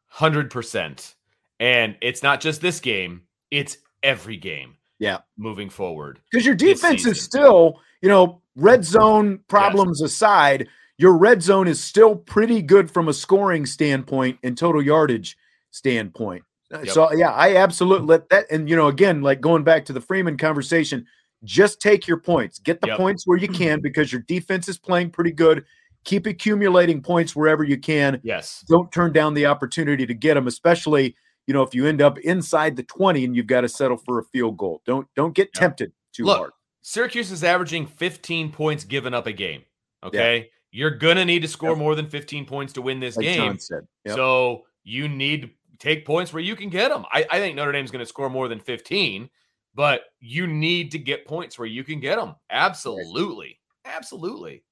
hundred 0.07 0.49
percent. 0.49 1.15
And 1.59 1.95
it's 2.01 2.23
not 2.23 2.41
just 2.41 2.61
this 2.61 2.79
game; 2.79 3.23
it's 3.51 3.77
every 4.03 4.37
game. 4.37 4.75
Yeah. 4.97 5.17
moving 5.37 5.69
forward. 5.69 6.21
Because 6.31 6.45
your 6.45 6.55
defense 6.55 7.05
is 7.05 7.21
still, 7.21 7.81
you 8.01 8.07
know, 8.07 8.41
red 8.55 8.85
zone 8.85 9.39
problems 9.49 10.01
aside, 10.01 10.69
your 10.97 11.17
red 11.17 11.43
zone 11.43 11.67
is 11.67 11.83
still 11.83 12.15
pretty 12.15 12.61
good 12.61 12.89
from 12.89 13.09
a 13.09 13.13
scoring 13.13 13.65
standpoint 13.65 14.39
and 14.41 14.57
total 14.57 14.81
yardage 14.81 15.37
standpoint. 15.71 16.43
Uh, 16.73 16.79
Yep. 16.79 16.89
So 16.89 17.13
yeah, 17.13 17.31
I 17.31 17.57
absolutely 17.57 18.07
let 18.07 18.29
that. 18.29 18.45
And 18.51 18.69
you 18.69 18.75
know, 18.75 18.87
again, 18.87 19.21
like 19.21 19.41
going 19.41 19.63
back 19.63 19.85
to 19.85 19.93
the 19.93 20.01
Freeman 20.01 20.37
conversation, 20.37 21.05
just 21.43 21.79
take 21.79 22.07
your 22.07 22.19
points, 22.19 22.59
get 22.59 22.81
the 22.81 22.87
Yep. 22.87 22.97
points 22.97 23.27
where 23.27 23.37
you 23.37 23.47
can 23.47 23.81
because 23.81 24.11
your 24.11 24.21
defense 24.21 24.67
is 24.67 24.77
playing 24.77 25.11
pretty 25.11 25.31
good. 25.31 25.63
Keep 26.05 26.27
accumulating 26.27 27.01
points 27.01 27.35
wherever 27.35 27.63
you 27.63 27.77
can. 27.79 28.19
Yes, 28.23 28.63
don't 28.67 28.91
turn 28.91 29.11
down 29.11 29.33
the 29.33 29.45
opportunity 29.47 30.05
to 30.05 30.13
get 30.13 30.35
them, 30.35 30.47
especially 30.47 31.15
you 31.47 31.53
know 31.53 31.61
if 31.63 31.73
you 31.75 31.85
end 31.87 32.01
up 32.01 32.17
inside 32.19 32.75
the 32.75 32.83
20 32.83 33.25
and 33.25 33.35
you've 33.35 33.47
got 33.47 33.61
to 33.61 33.69
settle 33.69 33.97
for 33.97 34.19
a 34.19 34.23
field 34.25 34.57
goal. 34.57 34.81
Don't 34.85 35.07
don't 35.15 35.33
get 35.35 35.49
Yeah. 35.55 35.59
tempted 35.61 35.91
too 36.13 36.25
Look, 36.25 36.37
hard. 36.37 36.51
Syracuse 36.81 37.31
is 37.31 37.43
averaging 37.43 37.87
15 37.87 38.51
points 38.51 38.83
given 38.83 39.13
up 39.13 39.25
a 39.27 39.33
game. 39.33 39.63
Okay, 40.03 40.49
you're 40.71 40.91
gonna 40.91 41.25
need 41.25 41.41
to 41.41 41.47
score 41.47 41.69
Yep. 41.71 41.77
more 41.79 41.95
than 41.95 42.07
15 42.09 42.45
points 42.45 42.73
to 42.73 42.81
win 42.83 42.99
this 42.99 43.17
Like 43.17 43.25
game. 43.25 43.37
John 43.37 43.59
said. 43.59 43.87
Yep. 44.05 44.15
So 44.15 44.65
you 44.83 45.07
need 45.07 45.41
to 45.43 45.49
take 45.79 46.05
points 46.05 46.33
where 46.33 46.43
you 46.43 46.55
can 46.55 46.69
get 46.69 46.89
them. 46.89 47.05
I, 47.11 47.25
I 47.29 47.39
think 47.39 47.55
Notre 47.55 47.71
Dame's 47.71 47.91
going 47.91 48.03
to 48.03 48.05
score 48.05 48.29
more 48.29 48.47
than 48.47 48.59
15, 48.59 49.29
but 49.73 50.01
you 50.19 50.47
need 50.47 50.91
to 50.91 50.99
get 50.99 51.25
points 51.25 51.57
where 51.59 51.67
you 51.67 51.83
can 51.83 51.99
get 51.99 52.17
them. 52.17 52.35
Absolutely. 52.49 53.59
Absolutely. 53.85 54.63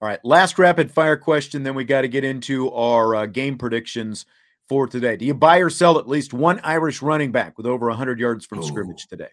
All 0.00 0.08
right, 0.08 0.22
last 0.24 0.58
rapid 0.58 0.90
fire 0.90 1.16
question. 1.16 1.62
Then 1.62 1.74
we 1.74 1.84
got 1.84 2.02
to 2.02 2.08
get 2.08 2.22
into 2.24 2.70
our 2.72 3.14
uh, 3.14 3.26
game 3.26 3.56
predictions 3.56 4.26
for 4.68 4.86
today. 4.86 5.16
Do 5.16 5.24
you 5.24 5.32
buy 5.32 5.58
or 5.58 5.70
sell 5.70 5.98
at 5.98 6.06
least 6.08 6.34
one 6.34 6.60
Irish 6.64 7.00
running 7.00 7.32
back 7.32 7.56
with 7.56 7.66
over 7.66 7.86
100 7.88 8.18
yards 8.20 8.44
from 8.44 8.58
Ooh. 8.58 8.62
scrimmage 8.62 9.06
today? 9.06 9.28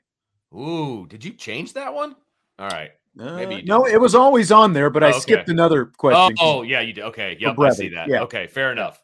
Ooh, 0.55 1.05
did 1.07 1.25
you 1.25 1.31
change 1.33 1.73
that 1.73 1.93
one? 1.93 2.15
All 2.59 2.67
right. 2.69 2.91
Uh, 3.19 3.59
no, 3.65 3.85
it 3.85 3.99
was 3.99 4.15
always 4.15 4.51
on 4.51 4.73
there, 4.73 4.89
but 4.89 5.03
I 5.03 5.07
Oh, 5.07 5.09
okay. 5.11 5.19
skipped 5.19 5.49
another 5.49 5.87
Oh, 5.91 5.97
question. 5.97 6.35
oh, 6.39 6.61
yeah, 6.63 6.79
you 6.81 6.93
did. 6.93 7.03
Okay. 7.05 7.35
Yep. 7.39 7.59
I 7.59 7.69
see 7.71 7.89
that. 7.89 8.07
yeah. 8.07 8.21
Okay. 8.23 8.47
Fair 8.47 8.71
enough. 8.71 9.01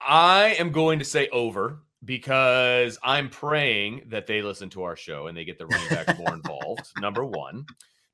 I 0.00 0.56
am 0.58 0.70
going 0.70 0.98
to 0.98 1.04
say 1.04 1.28
over 1.28 1.80
because 2.04 2.98
I'm 3.02 3.28
praying 3.28 4.02
that 4.08 4.26
they 4.26 4.42
listen 4.42 4.70
to 4.70 4.82
our 4.84 4.96
show 4.96 5.26
and 5.26 5.36
they 5.36 5.44
get 5.44 5.58
the 5.58 5.66
running 5.66 5.88
back 5.88 6.18
more 6.18 6.34
involved. 6.34 6.88
Number 7.00 7.24
one. 7.24 7.66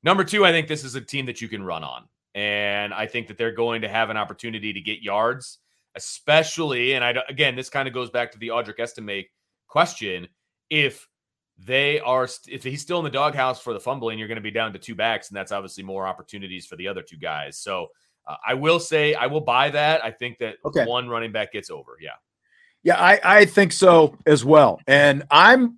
Number 0.03 0.23
two, 0.23 0.45
I 0.45 0.51
think 0.51 0.67
this 0.67 0.83
is 0.83 0.95
a 0.95 1.01
team 1.01 1.25
that 1.27 1.41
you 1.41 1.47
can 1.47 1.63
run 1.63 1.83
on. 1.83 2.05
And 2.35 2.93
I 2.93 3.05
think 3.05 3.27
that 3.27 3.37
they're 3.37 3.51
going 3.51 3.81
to 3.83 3.87
have 3.87 4.09
an 4.09 4.17
opportunity 4.17 4.73
to 4.73 4.81
get 4.81 5.01
yards, 5.01 5.59
especially. 5.95 6.93
And 6.93 7.03
I 7.03 7.15
again, 7.29 7.55
this 7.55 7.69
kind 7.69 7.87
of 7.87 7.93
goes 7.93 8.09
back 8.09 8.31
to 8.31 8.39
the 8.39 8.49
Audric 8.49 8.79
Estime 8.79 9.25
question. 9.67 10.27
If 10.69 11.07
they 11.57 11.99
are, 11.99 12.27
if 12.47 12.63
he's 12.63 12.81
still 12.81 12.97
in 12.97 13.03
the 13.03 13.11
doghouse 13.11 13.61
for 13.61 13.73
the 13.73 13.79
fumbling, 13.79 14.17
you're 14.17 14.27
going 14.27 14.35
to 14.37 14.41
be 14.41 14.51
down 14.51 14.73
to 14.73 14.79
two 14.79 14.95
backs, 14.95 15.29
and 15.29 15.37
that's 15.37 15.51
obviously 15.51 15.83
more 15.83 16.07
opportunities 16.07 16.65
for 16.65 16.75
the 16.75 16.87
other 16.87 17.03
two 17.03 17.17
guys. 17.17 17.59
So 17.59 17.89
uh, 18.27 18.35
I 18.47 18.53
will 18.53 18.79
say 18.79 19.13
I 19.13 19.27
will 19.27 19.41
buy 19.41 19.69
that. 19.71 20.03
I 20.03 20.11
think 20.11 20.37
that 20.39 20.55
Okay. 20.65 20.85
one 20.85 21.09
running 21.09 21.31
back 21.31 21.51
gets 21.53 21.69
over. 21.69 21.97
Yeah. 22.01 22.11
Yeah, 22.83 22.97
I, 23.01 23.19
I 23.23 23.45
think 23.45 23.71
so 23.71 24.17
as 24.25 24.43
well. 24.43 24.79
And 24.87 25.23
I'm 25.31 25.77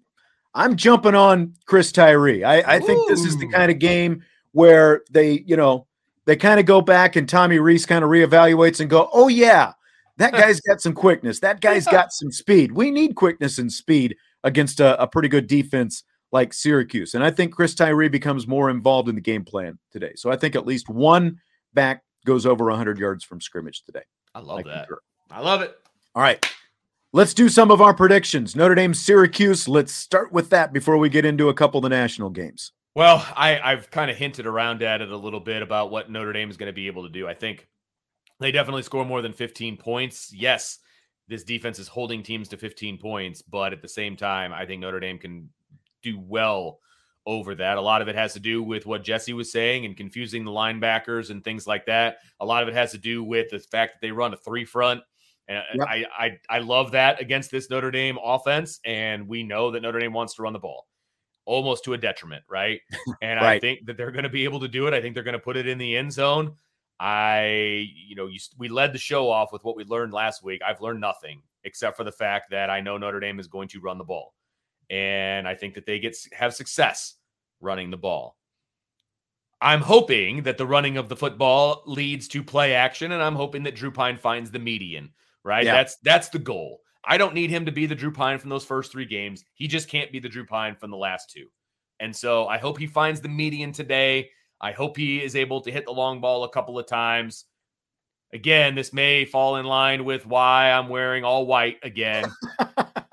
I'm 0.55 0.75
jumping 0.75 1.15
on 1.15 1.53
Chris 1.65 1.91
Tyree. 1.91 2.43
I, 2.43 2.75
I 2.75 2.79
think 2.79 3.08
this 3.10 3.25
is 3.25 3.38
the 3.38 3.47
kind 3.49 3.69
of 3.69 3.77
game 3.77 4.23
where 4.53 5.01
they, 5.12 5.43
you 5.45 5.58
know, 5.58 5.86
they 6.25 6.38
kind 6.38 6.62
of 6.62 6.65
go 6.65 6.79
back 6.81 7.17
and 7.17 7.27
Tommy 7.27 7.60
Rees 7.60 7.86
kind 7.86 8.03
of 8.05 8.10
reevaluates 8.10 8.79
and 8.79 8.89
go, 8.89 9.10
oh 9.12 9.27
yeah, 9.27 9.73
that 10.17 10.31
guy's 10.39 10.62
got 10.62 10.79
some 10.81 10.93
quickness. 10.93 11.41
That 11.41 11.60
guy's 11.60 11.86
got 11.86 12.13
some 12.13 12.31
speed. 12.31 12.71
We 12.71 12.89
need 12.89 13.15
quickness 13.15 13.60
and 13.60 13.71
speed 13.71 14.15
against 14.45 14.79
a, 14.79 14.99
a 15.01 15.05
pretty 15.08 15.27
good 15.27 15.47
defense 15.47 16.03
like 16.31 16.53
Syracuse. 16.53 17.13
And 17.15 17.23
I 17.23 17.31
think 17.31 17.53
Chris 17.53 17.75
Tyree 17.75 18.10
becomes 18.10 18.47
more 18.47 18.69
involved 18.69 19.10
in 19.10 19.15
the 19.15 19.21
game 19.21 19.43
plan 19.43 19.77
today. 19.91 20.13
So 20.15 20.31
I 20.31 20.38
think 20.38 20.55
at 20.55 20.65
least 20.65 20.89
one 20.89 21.39
back 21.73 22.01
goes 22.25 22.45
over 22.45 22.65
100 22.65 22.99
yards 22.99 23.23
from 23.23 23.39
scrimmage 23.39 23.83
today. 23.83 24.03
I 24.33 24.39
love 24.39 24.59
I 24.59 24.63
that. 24.63 24.88
concur. 24.88 25.01
I 25.31 25.39
love 25.41 25.61
it. 25.61 25.77
All 26.13 26.21
right. 26.21 26.45
Let's 27.13 27.33
do 27.33 27.47
some 27.47 27.71
of 27.71 27.81
our 27.81 27.93
predictions. 27.93 28.55
Notre 28.55 28.75
Dame, 28.75 28.93
Syracuse. 28.93 29.69
Let's 29.69 29.93
start 29.93 30.33
with 30.33 30.49
that 30.49 30.73
before 30.73 30.97
we 30.97 31.07
get 31.07 31.23
into 31.23 31.47
a 31.47 31.53
couple 31.53 31.77
of 31.77 31.83
the 31.83 31.89
national 31.89 32.29
games. 32.29 32.73
Well, 32.93 33.25
I, 33.35 33.59
I've 33.59 33.89
kind 33.89 34.11
of 34.11 34.17
hinted 34.17 34.45
around 34.45 34.83
at 34.83 35.01
it 35.01 35.09
a 35.09 35.17
little 35.17 35.39
bit 35.39 35.61
about 35.61 35.91
what 35.91 36.09
Notre 36.09 36.33
Dame 36.33 36.49
is 36.49 36.57
going 36.57 36.67
to 36.67 36.73
be 36.73 36.88
able 36.88 37.03
to 37.03 37.09
do. 37.09 37.27
I 37.27 37.33
think 37.33 37.67
they 38.39 38.51
definitely 38.51 38.83
score 38.83 39.05
more 39.05 39.21
than 39.21 39.31
15 39.33 39.77
points. 39.77 40.33
Yes, 40.33 40.79
this 41.27 41.43
defense 41.43 41.79
is 41.79 41.88
holding 41.88 42.21
teams 42.21 42.49
to 42.49 42.57
15 42.57 42.97
points, 42.97 43.41
but 43.41 43.73
at 43.73 43.81
the 43.81 43.88
same 43.88 44.15
time, 44.15 44.53
I 44.53 44.65
think 44.65 44.81
Notre 44.81 44.99
Dame 44.99 45.17
can 45.17 45.49
do 46.03 46.19
well 46.19 46.79
over 47.25 47.55
that. 47.55 47.77
A 47.77 47.81
lot 47.81 48.01
of 48.01 48.07
it 48.07 48.15
has 48.15 48.33
to 48.33 48.39
do 48.39 48.61
with 48.61 48.85
what 48.85 49.03
Jesse 49.03 49.33
was 49.33 49.51
saying 49.51 49.85
and 49.85 49.97
confusing 49.97 50.45
the 50.45 50.51
linebackers 50.51 51.29
and 51.29 51.43
things 51.43 51.65
like 51.65 51.85
that. 51.88 52.17
A 52.39 52.45
lot 52.45 52.63
of 52.63 52.69
it 52.69 52.75
has 52.75 52.91
to 52.91 52.97
do 52.97 53.23
with 53.23 53.49
the 53.49 53.59
fact 53.59 53.93
that 53.93 54.01
they 54.01 54.11
run 54.11 54.33
a 54.33 54.38
three 54.38 54.65
front. 54.65 55.01
And 55.47 55.63
Yep. 55.75 55.88
I, 55.88 56.05
I 56.17 56.39
I 56.49 56.59
love 56.59 56.91
that 56.91 57.21
against 57.21 57.51
this 57.51 57.69
Notre 57.69 57.91
Dame 57.91 58.17
offense, 58.23 58.79
and 58.83 59.27
we 59.27 59.43
know 59.43 59.69
that 59.71 59.81
Notre 59.81 59.99
Dame 59.99 60.13
wants 60.13 60.33
to 60.35 60.41
run 60.41 60.53
the 60.53 60.59
ball 60.59 60.88
almost 61.45 61.83
to 61.85 61.93
a 61.93 61.97
detriment, 61.97 62.43
right? 62.49 62.81
And 63.21 63.39
I 63.39 63.59
think 63.59 63.85
that 63.85 63.97
they're 63.97 64.11
going 64.11 64.23
to 64.23 64.29
be 64.29 64.43
able 64.43 64.59
to 64.59 64.67
do 64.67 64.88
it. 64.88 64.93
I 64.93 65.01
think 65.01 65.13
they're 65.13 65.23
going 65.23 65.33
to 65.33 65.39
put 65.39 65.57
it 65.57 65.67
in 65.67 65.77
the 65.77 65.95
end 65.95 66.11
zone. 66.11 66.55
I, 66.99 67.88
you 68.07 68.15
know, 68.15 68.27
you, 68.27 68.39
we 68.57 68.69
led 68.69 68.93
the 68.93 68.99
show 68.99 69.29
off 69.29 69.51
with 69.51 69.63
what 69.63 69.75
we 69.75 69.83
learned 69.83 70.13
last 70.13 70.43
week. 70.43 70.61
I've 70.65 70.81
learned 70.81 71.01
nothing 71.01 71.41
except 71.63 71.97
for 71.97 72.03
the 72.03 72.11
fact 72.11 72.51
that 72.51 72.69
I 72.69 72.81
know 72.81 72.97
Notre 72.97 73.19
Dame 73.19 73.39
is 73.39 73.47
going 73.47 73.67
to 73.69 73.79
run 73.79 73.97
the 73.97 74.03
ball, 74.03 74.33
and 74.89 75.47
I 75.47 75.55
think 75.55 75.75
that 75.75 75.85
they 75.85 75.99
get 75.99 76.17
have 76.33 76.53
success 76.53 77.15
running 77.61 77.91
the 77.91 77.97
ball. 77.97 78.37
I'm 79.61 79.81
hoping 79.81 80.43
that 80.43 80.57
the 80.57 80.65
running 80.65 80.97
of 80.97 81.09
the 81.09 81.15
football 81.15 81.83
leads 81.85 82.27
to 82.29 82.43
play 82.43 82.73
action, 82.73 83.11
and 83.11 83.23
I'm 83.23 83.35
hoping 83.35 83.63
that 83.63 83.75
Drew 83.75 83.91
Pyne 83.91 84.17
finds 84.17 84.51
the 84.51 84.59
median. 84.59 85.11
Right, 85.43 85.65
yeah. 85.65 85.73
that's 85.73 85.97
that's 86.03 86.29
the 86.29 86.39
goal. 86.39 86.81
I 87.07 87.17
don't 87.17 87.35
need 87.35 87.49
him 87.49 87.65
to 87.65 87.71
be 87.71 87.85
the 87.85 87.95
Drew 87.95 88.11
Pyne 88.11 88.39
from 88.39 88.49
those 88.49 88.65
first 88.65 88.91
three 88.91 89.05
games. 89.05 89.43
He 89.53 89.67
just 89.67 89.87
can't 89.87 90.11
be 90.11 90.19
the 90.19 90.29
Drew 90.29 90.45
Pine 90.45 90.75
from 90.75 90.91
the 90.91 90.97
last 90.97 91.29
two. 91.29 91.45
And 91.99 92.15
so 92.15 92.47
I 92.47 92.57
hope 92.57 92.77
he 92.77 92.87
finds 92.87 93.21
the 93.21 93.29
median 93.29 93.71
today. 93.71 94.29
I 94.59 94.71
hope 94.71 94.97
he 94.97 95.23
is 95.23 95.35
able 95.35 95.61
to 95.61 95.71
hit 95.71 95.85
the 95.85 95.91
long 95.91 96.19
ball 96.19 96.43
a 96.43 96.49
couple 96.49 96.79
of 96.79 96.87
times. 96.87 97.45
Again, 98.33 98.75
this 98.75 98.91
may 98.91 99.23
fall 99.23 99.57
in 99.57 99.65
line 99.65 100.03
with 100.03 100.25
why 100.25 100.71
I'm 100.71 100.89
wearing 100.89 101.23
all 101.23 101.45
white 101.45 101.77
again. 101.83 102.25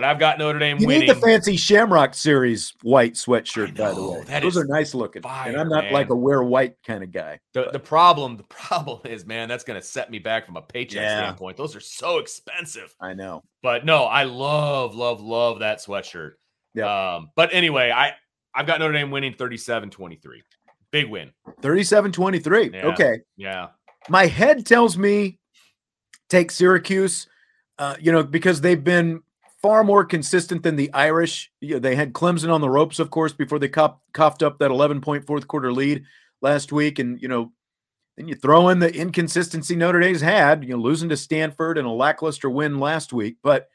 but 0.00 0.04
I've 0.04 0.20
got 0.20 0.38
Notre 0.38 0.60
Dame 0.60 0.78
you 0.78 0.86
winning. 0.86 1.08
need 1.08 1.10
the 1.10 1.20
fancy 1.20 1.56
Shamrock 1.56 2.14
Series 2.14 2.72
white 2.82 3.14
sweatshirt, 3.14 3.76
know, 3.76 3.84
by 3.84 3.92
the 3.92 4.32
way. 4.32 4.40
Those 4.40 4.56
are 4.56 4.64
nice 4.64 4.94
looking. 4.94 5.22
Fire, 5.22 5.50
and 5.50 5.60
I'm 5.60 5.68
not 5.68 5.84
man. 5.84 5.92
like 5.92 6.10
a 6.10 6.14
wear 6.14 6.42
white 6.44 6.76
kind 6.86 7.02
of 7.02 7.10
guy. 7.10 7.40
The, 7.52 7.70
the 7.72 7.80
problem, 7.80 8.36
the 8.36 8.42
problem 8.48 9.00
is, 9.04 9.26
man, 9.26 9.48
that's 9.48 9.64
going 9.64 9.80
to 9.80 9.84
set 9.84 10.08
me 10.08 10.20
back 10.20 10.46
from 10.46 10.56
a 10.56 10.62
paycheck 10.62 11.02
yeah. 11.02 11.18
standpoint. 11.18 11.56
Those 11.56 11.74
are 11.74 11.80
so 11.80 12.18
expensive. 12.18 12.94
I 13.00 13.12
know. 13.12 13.42
But 13.60 13.84
no, 13.84 14.04
I 14.04 14.22
love, 14.22 14.94
love, 14.94 15.20
love 15.20 15.58
that 15.58 15.78
sweatshirt. 15.78 16.34
Yeah. 16.74 17.16
Um, 17.16 17.30
but 17.34 17.50
anyway, 17.52 17.90
I 17.90 18.12
I've 18.54 18.66
got 18.66 18.78
Notre 18.78 18.92
Dame 18.92 19.10
winning 19.10 19.34
37-23. 19.34 20.18
Big 20.92 21.10
win. 21.10 21.32
37-23. 21.60 22.72
Yeah. 22.72 22.86
Okay. 22.86 23.18
Yeah. 23.36 23.68
My 24.08 24.26
head 24.26 24.64
tells 24.64 24.96
me 24.96 25.40
take 26.28 26.52
Syracuse. 26.52 27.26
Uh, 27.80 27.94
you 28.00 28.10
know, 28.10 28.24
because 28.24 28.60
they've 28.60 28.82
been 28.82 29.22
far 29.68 29.84
more 29.84 30.02
consistent 30.02 30.62
than 30.62 30.76
the 30.76 30.90
Irish. 30.94 31.52
They 31.60 31.94
had 31.94 32.14
Clemson 32.14 32.50
on 32.50 32.62
the 32.62 32.70
ropes, 32.70 32.98
of 32.98 33.10
course, 33.10 33.34
before 33.34 33.58
they 33.58 33.68
cop, 33.68 34.00
coughed 34.14 34.42
up 34.42 34.58
that 34.60 34.70
11 34.70 35.02
point 35.02 35.26
fourth 35.26 35.46
quarter 35.46 35.70
lead 35.70 36.04
last 36.40 36.72
week. 36.72 36.98
And, 36.98 37.20
you 37.20 37.28
know, 37.28 37.52
then 38.16 38.28
you 38.28 38.34
throw 38.34 38.70
in 38.70 38.78
the 38.78 38.90
inconsistency 38.90 39.76
Notre 39.76 40.00
Dame's 40.00 40.22
had, 40.22 40.64
you 40.64 40.70
know, 40.70 40.78
losing 40.78 41.10
to 41.10 41.18
Stanford 41.18 41.76
and 41.76 41.86
a 41.86 41.90
lackluster 41.90 42.48
win 42.48 42.80
last 42.80 43.12
week. 43.12 43.36
But 43.42 43.68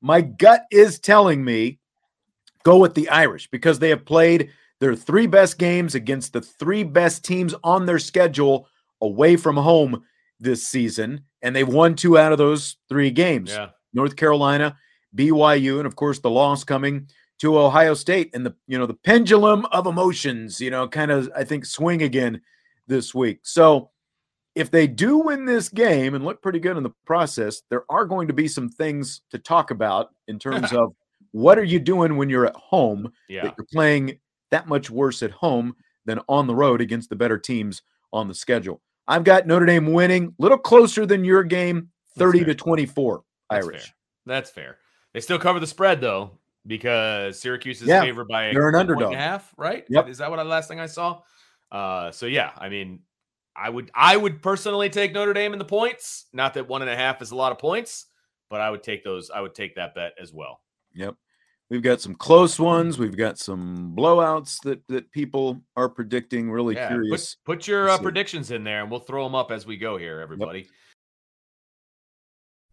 my 0.00 0.20
gut 0.20 0.62
is 0.70 1.00
telling 1.00 1.44
me 1.44 1.80
go 2.62 2.78
with 2.78 2.94
the 2.94 3.08
Irish 3.08 3.50
because 3.50 3.80
they 3.80 3.88
have 3.88 4.04
played 4.04 4.52
their 4.78 4.94
three 4.94 5.26
best 5.26 5.58
games 5.58 5.96
against 5.96 6.32
the 6.32 6.40
three 6.40 6.84
best 6.84 7.24
teams 7.24 7.52
on 7.64 7.84
their 7.84 7.98
schedule 7.98 8.68
away 9.00 9.34
from 9.34 9.56
home 9.56 10.04
this 10.38 10.64
season. 10.68 11.24
And 11.42 11.56
they've 11.56 11.66
won 11.66 11.96
two 11.96 12.16
out 12.16 12.30
of 12.30 12.38
those 12.38 12.76
three 12.88 13.10
games. 13.10 13.50
Yeah. 13.50 13.70
North 13.92 14.14
Carolina, 14.14 14.76
BYU, 15.16 15.78
and 15.78 15.86
of 15.86 15.96
course 15.96 16.18
the 16.18 16.30
loss 16.30 16.64
coming 16.64 17.08
to 17.40 17.58
Ohio 17.58 17.94
State. 17.94 18.30
And 18.34 18.46
the 18.46 18.54
you 18.66 18.78
know, 18.78 18.86
the 18.86 18.94
pendulum 18.94 19.66
of 19.66 19.86
emotions, 19.86 20.60
you 20.60 20.70
know, 20.70 20.88
kind 20.88 21.10
of 21.10 21.30
I 21.36 21.44
think 21.44 21.66
swing 21.66 22.02
again 22.02 22.40
this 22.86 23.14
week. 23.14 23.40
So 23.42 23.90
if 24.54 24.70
they 24.70 24.86
do 24.86 25.18
win 25.18 25.44
this 25.44 25.68
game 25.68 26.14
and 26.14 26.24
look 26.24 26.42
pretty 26.42 26.60
good 26.60 26.76
in 26.76 26.82
the 26.82 26.92
process, 27.06 27.62
there 27.70 27.84
are 27.88 28.04
going 28.04 28.28
to 28.28 28.34
be 28.34 28.48
some 28.48 28.68
things 28.68 29.22
to 29.30 29.38
talk 29.38 29.70
about 29.70 30.10
in 30.28 30.38
terms 30.38 30.72
of 30.74 30.94
what 31.32 31.58
are 31.58 31.64
you 31.64 31.78
doing 31.78 32.16
when 32.16 32.28
you're 32.28 32.46
at 32.46 32.56
home 32.56 33.12
yeah. 33.28 33.44
that 33.44 33.54
you're 33.56 33.66
playing 33.72 34.18
that 34.50 34.68
much 34.68 34.90
worse 34.90 35.22
at 35.22 35.30
home 35.30 35.74
than 36.04 36.20
on 36.28 36.46
the 36.46 36.54
road 36.54 36.80
against 36.80 37.08
the 37.08 37.16
better 37.16 37.38
teams 37.38 37.82
on 38.12 38.28
the 38.28 38.34
schedule. 38.34 38.80
I've 39.08 39.24
got 39.24 39.46
Notre 39.46 39.66
Dame 39.66 39.92
winning, 39.92 40.34
a 40.38 40.42
little 40.42 40.58
closer 40.58 41.06
than 41.06 41.24
your 41.24 41.42
game, 41.42 41.88
30 42.18 42.44
to 42.44 42.54
24 42.54 43.22
That's 43.50 43.66
Irish. 43.66 43.82
Fair. 43.82 43.92
That's 44.26 44.50
fair. 44.50 44.78
They 45.14 45.20
still 45.20 45.38
cover 45.38 45.60
the 45.60 45.66
spread 45.66 46.00
though 46.00 46.38
because 46.66 47.40
Syracuse 47.40 47.82
is 47.82 47.88
yeah, 47.88 48.00
favored 48.00 48.28
by 48.28 48.52
they're 48.52 48.68
an 48.68 48.74
underdog. 48.74 49.14
half, 49.14 49.52
right? 49.56 49.84
Yep. 49.88 50.08
Is 50.08 50.18
that 50.18 50.30
what 50.30 50.38
I 50.38 50.42
last 50.42 50.68
thing 50.68 50.80
I 50.80 50.86
saw? 50.86 51.20
Uh, 51.70 52.10
so 52.10 52.26
yeah, 52.26 52.50
I 52.56 52.68
mean, 52.68 53.00
I 53.56 53.68
would 53.68 53.90
I 53.94 54.16
would 54.16 54.42
personally 54.42 54.88
take 54.88 55.12
Notre 55.12 55.32
Dame 55.32 55.52
in 55.52 55.58
the 55.58 55.64
points. 55.64 56.26
Not 56.32 56.54
that 56.54 56.68
one 56.68 56.82
and 56.82 56.90
a 56.90 56.96
half 56.96 57.20
is 57.22 57.30
a 57.30 57.36
lot 57.36 57.52
of 57.52 57.58
points, 57.58 58.06
but 58.50 58.60
I 58.60 58.70
would 58.70 58.82
take 58.82 59.04
those. 59.04 59.30
I 59.30 59.40
would 59.40 59.54
take 59.54 59.74
that 59.76 59.94
bet 59.94 60.12
as 60.20 60.32
well. 60.32 60.60
Yep. 60.94 61.16
We've 61.70 61.82
got 61.82 62.02
some 62.02 62.14
close 62.14 62.58
ones. 62.58 62.98
We've 62.98 63.16
got 63.16 63.38
some 63.38 63.94
blowouts 63.96 64.60
that 64.62 64.86
that 64.88 65.10
people 65.10 65.62
are 65.76 65.88
predicting. 65.88 66.50
Really 66.50 66.74
yeah, 66.74 66.88
curious. 66.88 67.36
Put, 67.46 67.60
put 67.60 67.66
your 67.66 67.88
uh, 67.88 67.98
predictions 67.98 68.50
in 68.50 68.62
there, 68.62 68.82
and 68.82 68.90
we'll 68.90 69.00
throw 69.00 69.24
them 69.24 69.34
up 69.34 69.50
as 69.50 69.66
we 69.66 69.78
go 69.78 69.96
here, 69.96 70.20
everybody. 70.20 70.60
Yep. 70.60 70.68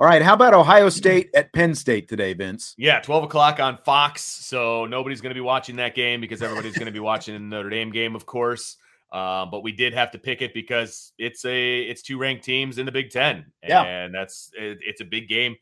All 0.00 0.06
right. 0.06 0.22
How 0.22 0.34
about 0.34 0.54
Ohio 0.54 0.88
State 0.88 1.30
at 1.34 1.52
Penn 1.52 1.74
State 1.74 2.08
today, 2.08 2.32
Vince? 2.32 2.74
Yeah, 2.76 2.98
12 3.00 3.24
o'clock 3.24 3.60
on 3.60 3.78
Fox. 3.84 4.22
So 4.22 4.86
nobody's 4.86 5.20
going 5.20 5.30
to 5.30 5.34
be 5.34 5.40
watching 5.40 5.76
that 5.76 5.94
game 5.94 6.20
because 6.20 6.42
everybody's 6.42 6.74
going 6.74 6.86
to 6.86 6.92
be 6.92 7.00
watching 7.00 7.34
the 7.34 7.40
Notre 7.40 7.70
Dame 7.70 7.92
game, 7.92 8.16
of 8.16 8.26
course. 8.26 8.76
Uh, 9.12 9.46
but 9.46 9.62
we 9.62 9.70
did 9.70 9.94
have 9.94 10.10
to 10.10 10.18
pick 10.18 10.42
it 10.42 10.52
because 10.52 11.12
it's 11.18 11.44
a 11.44 11.82
it's 11.82 12.02
two 12.02 12.18
ranked 12.18 12.42
teams 12.42 12.78
in 12.78 12.86
the 12.86 12.90
Big 12.90 13.10
Ten, 13.10 13.46
yeah. 13.62 13.84
and 13.84 14.12
that's 14.12 14.50
it, 14.58 14.78
it's 14.80 15.00
a 15.00 15.04
big 15.04 15.28
game. 15.28 15.54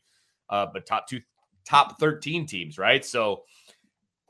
Uh, 0.49 0.65
but 0.73 0.87
top 0.87 1.07
two, 1.07 1.21
top 1.63 1.99
thirteen 1.99 2.47
teams, 2.47 2.79
right? 2.79 3.05
So 3.05 3.43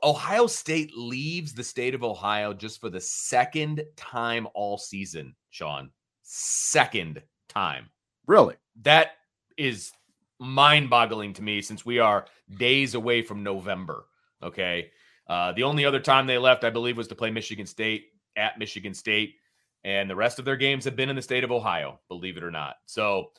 Ohio 0.02 0.46
State 0.46 0.90
leaves 0.94 1.54
the 1.54 1.64
state 1.64 1.94
of 1.94 2.04
Ohio 2.04 2.52
just 2.52 2.82
for 2.82 2.90
the 2.90 3.00
second 3.00 3.82
time 3.96 4.46
all 4.52 4.76
season. 4.76 5.34
Sean, 5.48 5.88
second 6.22 7.22
time. 7.48 7.88
Really? 8.26 8.56
That 8.82 9.12
is 9.56 9.92
mind-boggling 10.40 11.32
to 11.34 11.42
me 11.42 11.62
since 11.62 11.86
we 11.86 11.98
are 11.98 12.26
days 12.58 12.94
away 12.94 13.22
from 13.22 13.42
November. 13.42 14.06
Okay. 14.42 14.90
Uh, 15.26 15.52
the 15.52 15.62
only 15.62 15.84
other 15.84 16.00
time 16.00 16.26
they 16.26 16.38
left, 16.38 16.64
I 16.64 16.70
believe, 16.70 16.96
was 16.96 17.08
to 17.08 17.14
play 17.14 17.30
Michigan 17.30 17.66
State 17.66 18.06
at 18.36 18.58
Michigan 18.58 18.92
State, 18.92 19.36
and 19.84 20.10
the 20.10 20.16
rest 20.16 20.38
of 20.38 20.44
their 20.44 20.56
games 20.56 20.84
have 20.84 20.96
been 20.96 21.08
in 21.08 21.16
the 21.16 21.22
state 21.22 21.44
of 21.44 21.52
Ohio, 21.52 22.00
believe 22.08 22.36
it 22.36 22.42
or 22.42 22.50
not. 22.50 22.76
So 22.84 23.30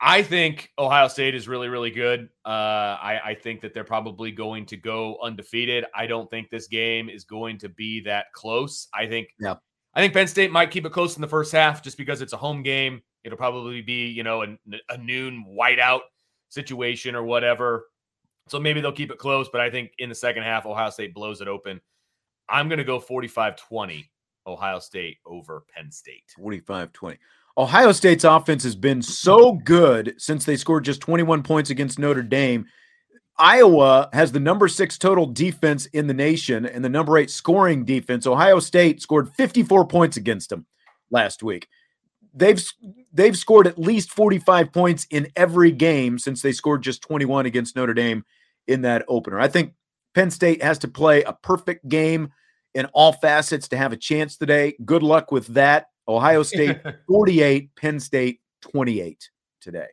I 0.00 0.22
think 0.22 0.72
Ohio 0.78 1.06
State 1.06 1.34
is 1.36 1.46
really, 1.46 1.68
really 1.68 1.92
good. 1.92 2.28
Uh, 2.44 2.48
I, 2.98 3.20
I 3.24 3.34
think 3.34 3.60
that 3.60 3.72
they're 3.72 3.84
probably 3.84 4.32
going 4.32 4.66
to 4.66 4.76
go 4.76 5.16
undefeated. 5.22 5.84
I 5.94 6.06
don't 6.08 6.28
think 6.28 6.50
this 6.50 6.66
game 6.66 7.08
is 7.08 7.22
going 7.22 7.58
to 7.58 7.68
be 7.68 8.00
that 8.00 8.32
close. 8.32 8.88
I 8.92 9.06
think, 9.06 9.28
yeah. 9.38 9.54
I 9.94 10.00
think 10.00 10.12
Penn 10.12 10.26
State 10.26 10.50
might 10.50 10.72
keep 10.72 10.86
it 10.86 10.92
close 10.92 11.14
in 11.16 11.20
the 11.20 11.28
first 11.28 11.52
half 11.52 11.82
just 11.82 11.98
because 11.98 12.20
it's 12.20 12.32
a 12.32 12.38
home 12.38 12.64
game. 12.64 13.02
It'll 13.24 13.38
probably 13.38 13.82
be, 13.82 14.06
you 14.06 14.22
know, 14.22 14.42
a, 14.42 14.56
a 14.88 14.98
noon 14.98 15.44
whiteout 15.48 16.00
situation 16.48 17.14
or 17.14 17.22
whatever. 17.22 17.86
So 18.48 18.58
maybe 18.58 18.80
they'll 18.80 18.92
keep 18.92 19.10
it 19.10 19.18
close, 19.18 19.48
but 19.48 19.60
I 19.60 19.70
think 19.70 19.92
in 19.98 20.08
the 20.08 20.14
second 20.14 20.42
half, 20.42 20.66
Ohio 20.66 20.90
State 20.90 21.14
blows 21.14 21.40
it 21.40 21.48
open. 21.48 21.80
I'm 22.48 22.68
going 22.68 22.78
to 22.78 22.84
go 22.84 22.98
45 22.98 23.56
20 23.56 24.10
Ohio 24.46 24.78
State 24.78 25.18
over 25.24 25.64
Penn 25.74 25.90
State. 25.90 26.24
45 26.36 26.92
20. 26.92 27.18
Ohio 27.56 27.92
State's 27.92 28.24
offense 28.24 28.62
has 28.64 28.74
been 28.74 29.02
so 29.02 29.52
good 29.52 30.14
since 30.18 30.44
they 30.44 30.56
scored 30.56 30.84
just 30.84 31.00
21 31.02 31.42
points 31.42 31.70
against 31.70 31.98
Notre 31.98 32.22
Dame. 32.22 32.66
Iowa 33.38 34.08
has 34.12 34.32
the 34.32 34.40
number 34.40 34.68
six 34.68 34.98
total 34.98 35.26
defense 35.26 35.86
in 35.86 36.06
the 36.06 36.14
nation 36.14 36.66
and 36.66 36.84
the 36.84 36.88
number 36.88 37.18
eight 37.18 37.30
scoring 37.30 37.84
defense. 37.84 38.26
Ohio 38.26 38.58
State 38.58 39.02
scored 39.02 39.30
54 39.34 39.86
points 39.86 40.16
against 40.16 40.50
them 40.50 40.66
last 41.10 41.42
week. 41.42 41.68
They've 42.34 42.62
they've 43.12 43.36
scored 43.36 43.66
at 43.66 43.78
least 43.78 44.10
45 44.10 44.72
points 44.72 45.06
in 45.10 45.28
every 45.36 45.70
game 45.70 46.18
since 46.18 46.42
they 46.42 46.52
scored 46.52 46.82
just 46.82 47.02
21 47.02 47.46
against 47.46 47.76
Notre 47.76 47.94
Dame 47.94 48.24
in 48.66 48.82
that 48.82 49.04
opener. 49.08 49.38
I 49.38 49.48
think 49.48 49.74
Penn 50.14 50.30
State 50.30 50.62
has 50.62 50.78
to 50.78 50.88
play 50.88 51.22
a 51.22 51.32
perfect 51.32 51.88
game 51.88 52.32
in 52.74 52.86
all 52.86 53.12
facets 53.12 53.68
to 53.68 53.76
have 53.76 53.92
a 53.92 53.96
chance 53.96 54.36
today. 54.36 54.74
Good 54.84 55.02
luck 55.02 55.30
with 55.30 55.46
that. 55.48 55.88
Ohio 56.08 56.42
State 56.42 56.80
48, 57.06 57.74
Penn 57.76 58.00
State 58.00 58.40
28 58.62 59.30
today. 59.60 59.86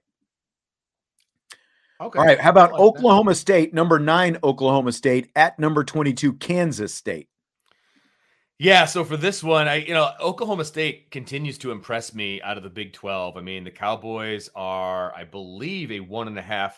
Okay. 2.01 2.19
All 2.19 2.25
right. 2.25 2.39
How 2.39 2.51
about 2.51 2.71
like 2.71 2.81
Oklahoma 2.81 3.31
that. 3.31 3.35
State, 3.35 3.73
number 3.73 3.99
nine, 3.99 4.37
Oklahoma 4.43 4.93
State 4.93 5.29
at 5.35 5.59
number 5.59 5.83
22, 5.83 6.33
Kansas 6.33 6.93
State? 6.93 7.27
Yeah, 8.59 8.83
so 8.83 9.05
for 9.05 9.15
this 9.15 9.41
one, 9.41 9.69
I 9.69 9.75
you 9.75 9.93
know 9.93 10.11
Oklahoma 10.19 10.65
State 10.65 11.11
continues 11.11 11.57
to 11.59 11.71
impress 11.71 12.13
me 12.13 12.41
out 12.41 12.57
of 12.57 12.63
the 12.63 12.69
Big 12.69 12.91
Twelve. 12.91 13.37
I 13.37 13.41
mean, 13.41 13.63
the 13.63 13.71
Cowboys 13.71 14.49
are, 14.53 15.15
I 15.15 15.23
believe, 15.23 15.91
a 15.91 16.01
one 16.01 16.27
and 16.27 16.37
a 16.37 16.41
half 16.41 16.77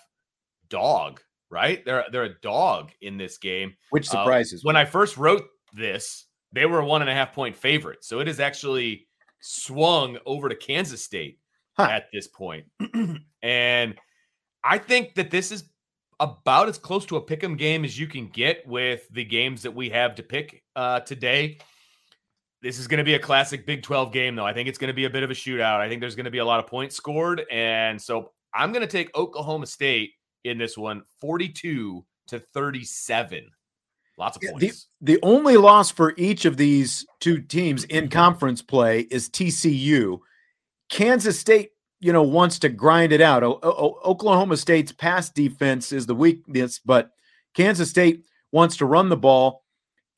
dog. 0.69 1.21
Right? 1.49 1.83
They're 1.83 2.05
they're 2.11 2.23
a 2.23 2.39
dog 2.41 2.91
in 3.01 3.17
this 3.17 3.39
game, 3.39 3.73
which 3.89 4.07
uh, 4.09 4.11
surprises. 4.11 4.61
Uh, 4.61 4.67
when 4.67 4.75
I 4.75 4.85
first 4.85 5.17
wrote 5.17 5.43
this, 5.73 6.27
they 6.53 6.67
were 6.67 6.79
a 6.79 6.85
one 6.85 7.01
and 7.01 7.09
a 7.09 7.15
half 7.15 7.33
point 7.33 7.55
favorite, 7.55 8.05
so 8.05 8.19
it 8.19 8.27
has 8.27 8.39
actually 8.39 9.07
swung 9.39 10.19
over 10.27 10.49
to 10.49 10.55
Kansas 10.55 11.03
State 11.03 11.39
huh. 11.73 11.89
at 11.91 12.05
this 12.13 12.27
point, 12.27 12.65
and 13.41 13.95
I 14.63 14.77
think 14.77 15.15
that 15.15 15.31
this 15.31 15.51
is 15.51 15.63
about 16.19 16.69
as 16.69 16.77
close 16.77 17.07
to 17.07 17.17
a 17.17 17.21
pick 17.21 17.43
'em 17.43 17.57
game 17.57 17.83
as 17.83 17.99
you 17.99 18.05
can 18.05 18.27
get 18.27 18.65
with 18.67 19.09
the 19.09 19.25
games 19.25 19.63
that 19.63 19.73
we 19.73 19.89
have 19.89 20.13
to 20.15 20.23
pick 20.23 20.63
uh, 20.75 20.99
today. 20.99 21.57
This 22.61 22.77
is 22.77 22.87
going 22.87 22.99
to 22.99 23.03
be 23.03 23.15
a 23.15 23.19
classic 23.19 23.65
Big 23.65 23.81
12 23.81 24.11
game, 24.11 24.35
though. 24.35 24.45
I 24.45 24.53
think 24.53 24.69
it's 24.69 24.77
going 24.77 24.89
to 24.89 24.93
be 24.93 25.05
a 25.05 25.09
bit 25.09 25.23
of 25.23 25.31
a 25.31 25.33
shootout. 25.33 25.79
I 25.79 25.89
think 25.89 25.99
there's 25.99 26.15
going 26.15 26.25
to 26.25 26.31
be 26.31 26.37
a 26.37 26.45
lot 26.45 26.59
of 26.59 26.67
points 26.67 26.95
scored. 26.95 27.43
And 27.51 27.99
so 27.99 28.31
I'm 28.53 28.71
going 28.71 28.81
to 28.81 28.91
take 28.91 29.15
Oklahoma 29.17 29.65
State 29.65 30.11
in 30.43 30.57
this 30.57 30.77
one 30.77 31.01
42 31.21 32.05
to 32.27 32.39
37. 32.39 33.47
Lots 34.17 34.37
of 34.37 34.43
points. 34.43 34.87
The, 35.01 35.13
the 35.15 35.19
only 35.23 35.57
loss 35.57 35.89
for 35.89 36.13
each 36.17 36.45
of 36.45 36.57
these 36.57 37.05
two 37.19 37.41
teams 37.41 37.85
in 37.85 38.09
conference 38.09 38.61
play 38.61 39.01
is 39.09 39.29
TCU. 39.29 40.19
Kansas 40.89 41.39
State, 41.39 41.71
you 41.99 42.13
know, 42.13 42.21
wants 42.21 42.59
to 42.59 42.69
grind 42.69 43.13
it 43.13 43.21
out. 43.21 43.43
O- 43.43 43.59
o- 43.63 43.99
Oklahoma 44.05 44.57
State's 44.57 44.91
pass 44.91 45.29
defense 45.29 45.91
is 45.91 46.05
the 46.05 46.13
weakness, 46.13 46.79
but 46.83 47.11
Kansas 47.55 47.89
State 47.89 48.25
wants 48.51 48.77
to 48.77 48.85
run 48.85 49.09
the 49.09 49.17
ball. 49.17 49.60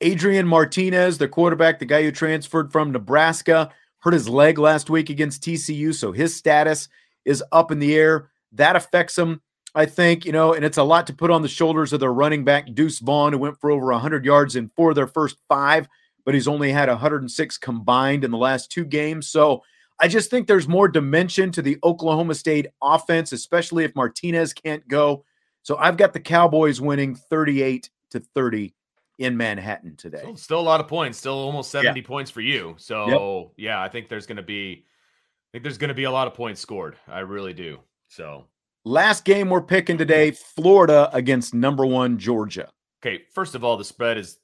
Adrian 0.04 0.46
Martinez, 0.46 1.16
the 1.16 1.26
quarterback, 1.26 1.78
the 1.78 1.86
guy 1.86 2.02
who 2.02 2.12
transferred 2.12 2.70
from 2.70 2.92
Nebraska, 2.92 3.72
hurt 4.00 4.12
his 4.12 4.28
leg 4.28 4.58
last 4.58 4.90
week 4.90 5.08
against 5.08 5.42
TCU, 5.42 5.94
so 5.94 6.12
his 6.12 6.36
status 6.36 6.90
is 7.24 7.42
up 7.52 7.70
in 7.72 7.78
the 7.78 7.96
air. 7.96 8.28
That 8.52 8.76
affects 8.76 9.16
him, 9.16 9.40
I 9.74 9.86
think, 9.86 10.26
you 10.26 10.32
know, 10.32 10.52
and 10.52 10.62
it's 10.62 10.76
a 10.76 10.82
lot 10.82 11.06
to 11.06 11.14
put 11.14 11.30
on 11.30 11.40
the 11.40 11.48
shoulders 11.48 11.94
of 11.94 12.00
their 12.00 12.12
running 12.12 12.44
back, 12.44 12.74
Deuce 12.74 12.98
Vaughn, 12.98 13.32
who 13.32 13.38
went 13.38 13.58
for 13.58 13.70
over 13.70 13.86
100 13.86 14.26
yards 14.26 14.56
in 14.56 14.70
four 14.76 14.90
of 14.90 14.94
their 14.94 15.06
first 15.06 15.38
five, 15.48 15.88
but 16.26 16.34
he's 16.34 16.48
only 16.48 16.70
had 16.70 16.90
106 16.90 17.56
combined 17.56 18.24
in 18.24 18.30
the 18.30 18.36
last 18.36 18.70
two 18.70 18.84
games. 18.84 19.26
So 19.26 19.62
I 19.98 20.08
just 20.08 20.28
think 20.28 20.46
there's 20.46 20.68
more 20.68 20.86
dimension 20.86 21.50
to 21.52 21.62
the 21.62 21.78
Oklahoma 21.82 22.34
State 22.34 22.66
offense, 22.82 23.32
especially 23.32 23.84
if 23.84 23.96
Martinez 23.96 24.52
can't 24.52 24.86
go. 24.86 25.24
So 25.62 25.78
I've 25.78 25.96
got 25.96 26.12
the 26.12 26.20
Cowboys 26.20 26.78
winning 26.78 27.14
38 27.14 27.88
to 28.10 28.20
30 28.20 28.74
in 29.18 29.36
Manhattan 29.36 29.96
today. 29.96 30.18
Still, 30.18 30.36
still, 30.36 30.60
a 30.60 30.62
lot 30.62 30.80
of 30.80 30.88
points, 30.88 31.18
still 31.18 31.34
almost 31.34 31.70
70 31.70 32.00
yeah. 32.00 32.06
points 32.06 32.30
for 32.30 32.40
you. 32.40 32.74
So 32.78 33.06
yep. 33.06 33.52
yeah, 33.56 33.82
I 33.82 33.88
think 33.88 34.08
there's 34.08 34.26
gonna 34.26 34.42
be 34.42 34.84
I 34.84 35.46
think 35.52 35.64
there's 35.64 35.78
gonna 35.78 35.94
be 35.94 36.04
a 36.04 36.10
lot 36.10 36.26
of 36.26 36.34
points 36.34 36.60
scored. 36.60 36.96
I 37.06 37.20
really 37.20 37.54
do. 37.54 37.78
So 38.08 38.46
last 38.84 39.24
game 39.24 39.50
we're 39.50 39.62
picking 39.62 39.98
today, 39.98 40.32
Florida 40.32 41.10
against 41.12 41.54
number 41.54 41.86
one 41.86 42.18
Georgia. 42.18 42.70
Okay, 43.04 43.22
first 43.32 43.54
of 43.54 43.64
all, 43.64 43.76
the 43.76 43.84
spread 43.84 44.18
is 44.18 44.38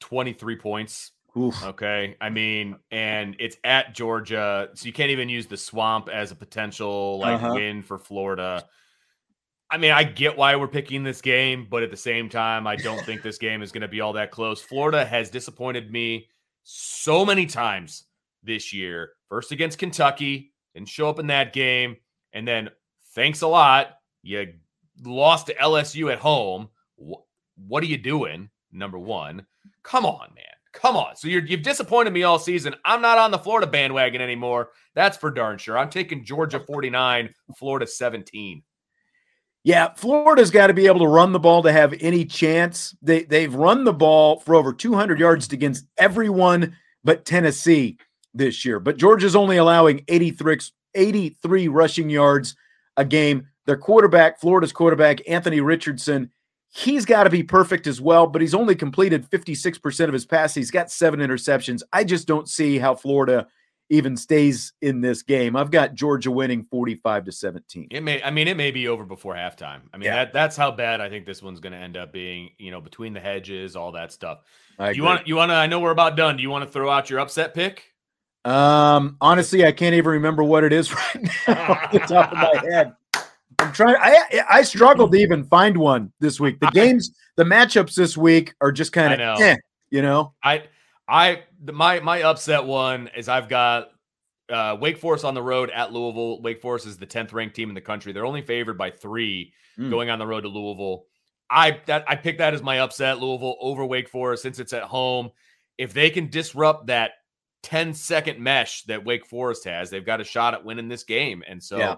23 0.00 0.56
points. 0.56 1.12
Oof. 1.36 1.62
Okay. 1.62 2.16
I 2.20 2.30
mean, 2.30 2.76
and 2.90 3.36
it's 3.38 3.56
at 3.62 3.94
Georgia. 3.94 4.70
So 4.74 4.86
you 4.86 4.92
can't 4.92 5.10
even 5.10 5.28
use 5.28 5.46
the 5.46 5.56
swamp 5.56 6.08
as 6.08 6.30
a 6.30 6.34
potential 6.34 7.18
like 7.18 7.34
uh-huh. 7.34 7.54
win 7.54 7.82
for 7.82 7.98
Florida. 7.98 8.64
I 9.70 9.76
mean, 9.76 9.90
I 9.90 10.02
get 10.02 10.36
why 10.36 10.56
we're 10.56 10.66
picking 10.66 11.02
this 11.02 11.20
game, 11.20 11.66
but 11.68 11.82
at 11.82 11.90
the 11.90 11.96
same 11.96 12.28
time, 12.28 12.66
I 12.66 12.76
don't 12.76 13.04
think 13.04 13.22
this 13.22 13.36
game 13.36 13.62
is 13.62 13.70
going 13.70 13.82
to 13.82 13.88
be 13.88 14.00
all 14.00 14.14
that 14.14 14.30
close. 14.30 14.62
Florida 14.62 15.04
has 15.04 15.28
disappointed 15.28 15.92
me 15.92 16.28
so 16.62 17.24
many 17.24 17.44
times 17.44 18.04
this 18.42 18.72
year. 18.72 19.10
First 19.28 19.52
against 19.52 19.78
Kentucky, 19.78 20.52
didn't 20.74 20.88
show 20.88 21.08
up 21.10 21.18
in 21.18 21.26
that 21.26 21.52
game. 21.52 21.96
And 22.32 22.48
then 22.48 22.70
thanks 23.14 23.42
a 23.42 23.46
lot. 23.46 23.98
You 24.22 24.54
lost 25.04 25.46
to 25.46 25.54
LSU 25.54 26.10
at 26.10 26.18
home. 26.18 26.68
What 26.96 27.82
are 27.82 27.86
you 27.86 27.98
doing? 27.98 28.48
Number 28.72 28.98
one. 28.98 29.44
Come 29.82 30.06
on, 30.06 30.30
man. 30.34 30.44
Come 30.72 30.96
on. 30.96 31.16
So 31.16 31.28
you 31.28 31.40
have 31.40 31.62
disappointed 31.62 32.12
me 32.12 32.22
all 32.22 32.38
season. 32.38 32.74
I'm 32.84 33.02
not 33.02 33.18
on 33.18 33.30
the 33.30 33.38
Florida 33.38 33.66
bandwagon 33.66 34.20
anymore. 34.20 34.70
That's 34.94 35.16
for 35.16 35.30
darn 35.30 35.58
sure. 35.58 35.76
I'm 35.76 35.90
taking 35.90 36.24
Georgia 36.24 36.60
49, 36.60 37.34
Florida 37.56 37.86
17. 37.86 38.62
Yeah, 39.68 39.92
Florida's 39.92 40.50
got 40.50 40.68
to 40.68 40.72
be 40.72 40.86
able 40.86 41.00
to 41.00 41.06
run 41.06 41.32
the 41.32 41.38
ball 41.38 41.62
to 41.62 41.70
have 41.70 41.92
any 42.00 42.24
chance. 42.24 42.96
They 43.02 43.24
they've 43.24 43.54
run 43.54 43.84
the 43.84 43.92
ball 43.92 44.40
for 44.40 44.54
over 44.54 44.72
200 44.72 45.20
yards 45.20 45.52
against 45.52 45.84
everyone 45.98 46.74
but 47.04 47.26
Tennessee 47.26 47.98
this 48.32 48.64
year. 48.64 48.80
But 48.80 48.96
Georgia's 48.96 49.36
only 49.36 49.58
allowing 49.58 50.06
83 50.08 50.56
83 50.94 51.68
rushing 51.68 52.08
yards 52.08 52.56
a 52.96 53.04
game. 53.04 53.46
Their 53.66 53.76
quarterback, 53.76 54.40
Florida's 54.40 54.72
quarterback, 54.72 55.20
Anthony 55.28 55.60
Richardson, 55.60 56.30
he's 56.70 57.04
got 57.04 57.24
to 57.24 57.30
be 57.30 57.42
perfect 57.42 57.86
as 57.86 58.00
well, 58.00 58.26
but 58.26 58.40
he's 58.40 58.54
only 58.54 58.74
completed 58.74 59.28
56% 59.30 60.06
of 60.06 60.14
his 60.14 60.24
passes. 60.24 60.54
He's 60.54 60.70
got 60.70 60.90
seven 60.90 61.20
interceptions. 61.20 61.82
I 61.92 62.04
just 62.04 62.26
don't 62.26 62.48
see 62.48 62.78
how 62.78 62.94
Florida 62.94 63.46
even 63.90 64.16
stays 64.16 64.72
in 64.82 65.00
this 65.00 65.22
game. 65.22 65.56
I've 65.56 65.70
got 65.70 65.94
Georgia 65.94 66.30
winning 66.30 66.66
45 66.70 67.24
to 67.26 67.32
17. 67.32 67.88
It 67.90 68.02
may 68.02 68.22
I 68.22 68.30
mean 68.30 68.48
it 68.48 68.56
may 68.56 68.70
be 68.70 68.88
over 68.88 69.04
before 69.04 69.34
halftime. 69.34 69.80
I 69.92 69.96
mean 69.96 70.06
yeah. 70.06 70.16
that 70.16 70.32
that's 70.32 70.56
how 70.56 70.70
bad 70.70 71.00
I 71.00 71.08
think 71.08 71.26
this 71.26 71.42
one's 71.42 71.60
going 71.60 71.72
to 71.72 71.78
end 71.78 71.96
up 71.96 72.12
being, 72.12 72.50
you 72.58 72.70
know, 72.70 72.80
between 72.80 73.12
the 73.12 73.20
hedges, 73.20 73.76
all 73.76 73.92
that 73.92 74.12
stuff. 74.12 74.40
you 74.92 75.02
want 75.02 75.26
you 75.26 75.36
want 75.36 75.50
to 75.50 75.54
I 75.54 75.66
know 75.66 75.80
we're 75.80 75.90
about 75.90 76.16
done. 76.16 76.36
Do 76.36 76.42
you 76.42 76.50
want 76.50 76.64
to 76.64 76.70
throw 76.70 76.90
out 76.90 77.08
your 77.08 77.20
upset 77.20 77.54
pick? 77.54 77.94
Um 78.44 79.16
honestly, 79.20 79.64
I 79.64 79.72
can't 79.72 79.94
even 79.94 80.12
remember 80.12 80.42
what 80.42 80.64
it 80.64 80.72
is 80.72 80.92
right 81.14 81.30
now 81.46 81.72
off 81.72 81.92
the 81.92 81.98
top 82.00 82.32
of 82.32 82.38
my 82.38 82.62
head. 82.70 82.92
I'm 83.58 83.72
trying 83.72 83.96
I 84.00 84.44
I 84.50 84.62
struggled 84.62 85.12
to 85.12 85.18
even 85.18 85.44
find 85.44 85.76
one 85.76 86.12
this 86.20 86.38
week. 86.38 86.60
The 86.60 86.70
games, 86.70 87.12
the 87.36 87.44
matchups 87.44 87.94
this 87.94 88.16
week 88.16 88.54
are 88.60 88.70
just 88.70 88.92
kind 88.92 89.20
of 89.20 89.40
eh, 89.40 89.56
you 89.90 90.02
know. 90.02 90.34
I 90.44 90.64
I 91.08 91.44
my 91.64 92.00
my 92.00 92.22
upset 92.22 92.64
one 92.64 93.08
is 93.16 93.28
I've 93.28 93.48
got 93.48 93.88
uh, 94.50 94.76
Wake 94.80 94.98
Forest 94.98 95.24
on 95.24 95.34
the 95.34 95.42
road 95.42 95.70
at 95.70 95.92
Louisville. 95.92 96.42
Wake 96.42 96.60
Forest 96.60 96.86
is 96.86 96.98
the 96.98 97.06
10th 97.06 97.32
ranked 97.32 97.56
team 97.56 97.68
in 97.68 97.74
the 97.74 97.80
country. 97.80 98.12
They're 98.12 98.26
only 98.26 98.42
favored 98.42 98.78
by 98.78 98.90
three 98.90 99.52
mm. 99.78 99.90
going 99.90 100.10
on 100.10 100.18
the 100.18 100.26
road 100.26 100.42
to 100.42 100.48
Louisville. 100.48 101.04
I 101.50 101.80
that 101.86 102.04
I 102.06 102.16
picked 102.16 102.38
that 102.38 102.54
as 102.54 102.62
my 102.62 102.80
upset, 102.80 103.20
Louisville 103.20 103.56
over 103.60 103.84
Wake 103.84 104.08
Forest 104.08 104.42
since 104.42 104.58
it's 104.58 104.72
at 104.72 104.82
home. 104.82 105.30
If 105.78 105.94
they 105.94 106.10
can 106.10 106.28
disrupt 106.28 106.88
that 106.88 107.12
10 107.62 107.94
second 107.94 108.40
mesh 108.40 108.82
that 108.84 109.04
Wake 109.04 109.26
Forest 109.26 109.64
has, 109.64 109.90
they've 109.90 110.04
got 110.04 110.20
a 110.20 110.24
shot 110.24 110.54
at 110.54 110.64
winning 110.64 110.88
this 110.88 111.04
game. 111.04 111.42
And 111.48 111.62
so 111.62 111.78
yeah. 111.78 111.94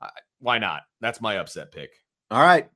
uh, 0.00 0.08
why 0.38 0.58
not? 0.58 0.82
That's 1.00 1.20
my 1.20 1.38
upset 1.38 1.72
pick. 1.72 1.90
All 2.30 2.42
right. 2.42 2.68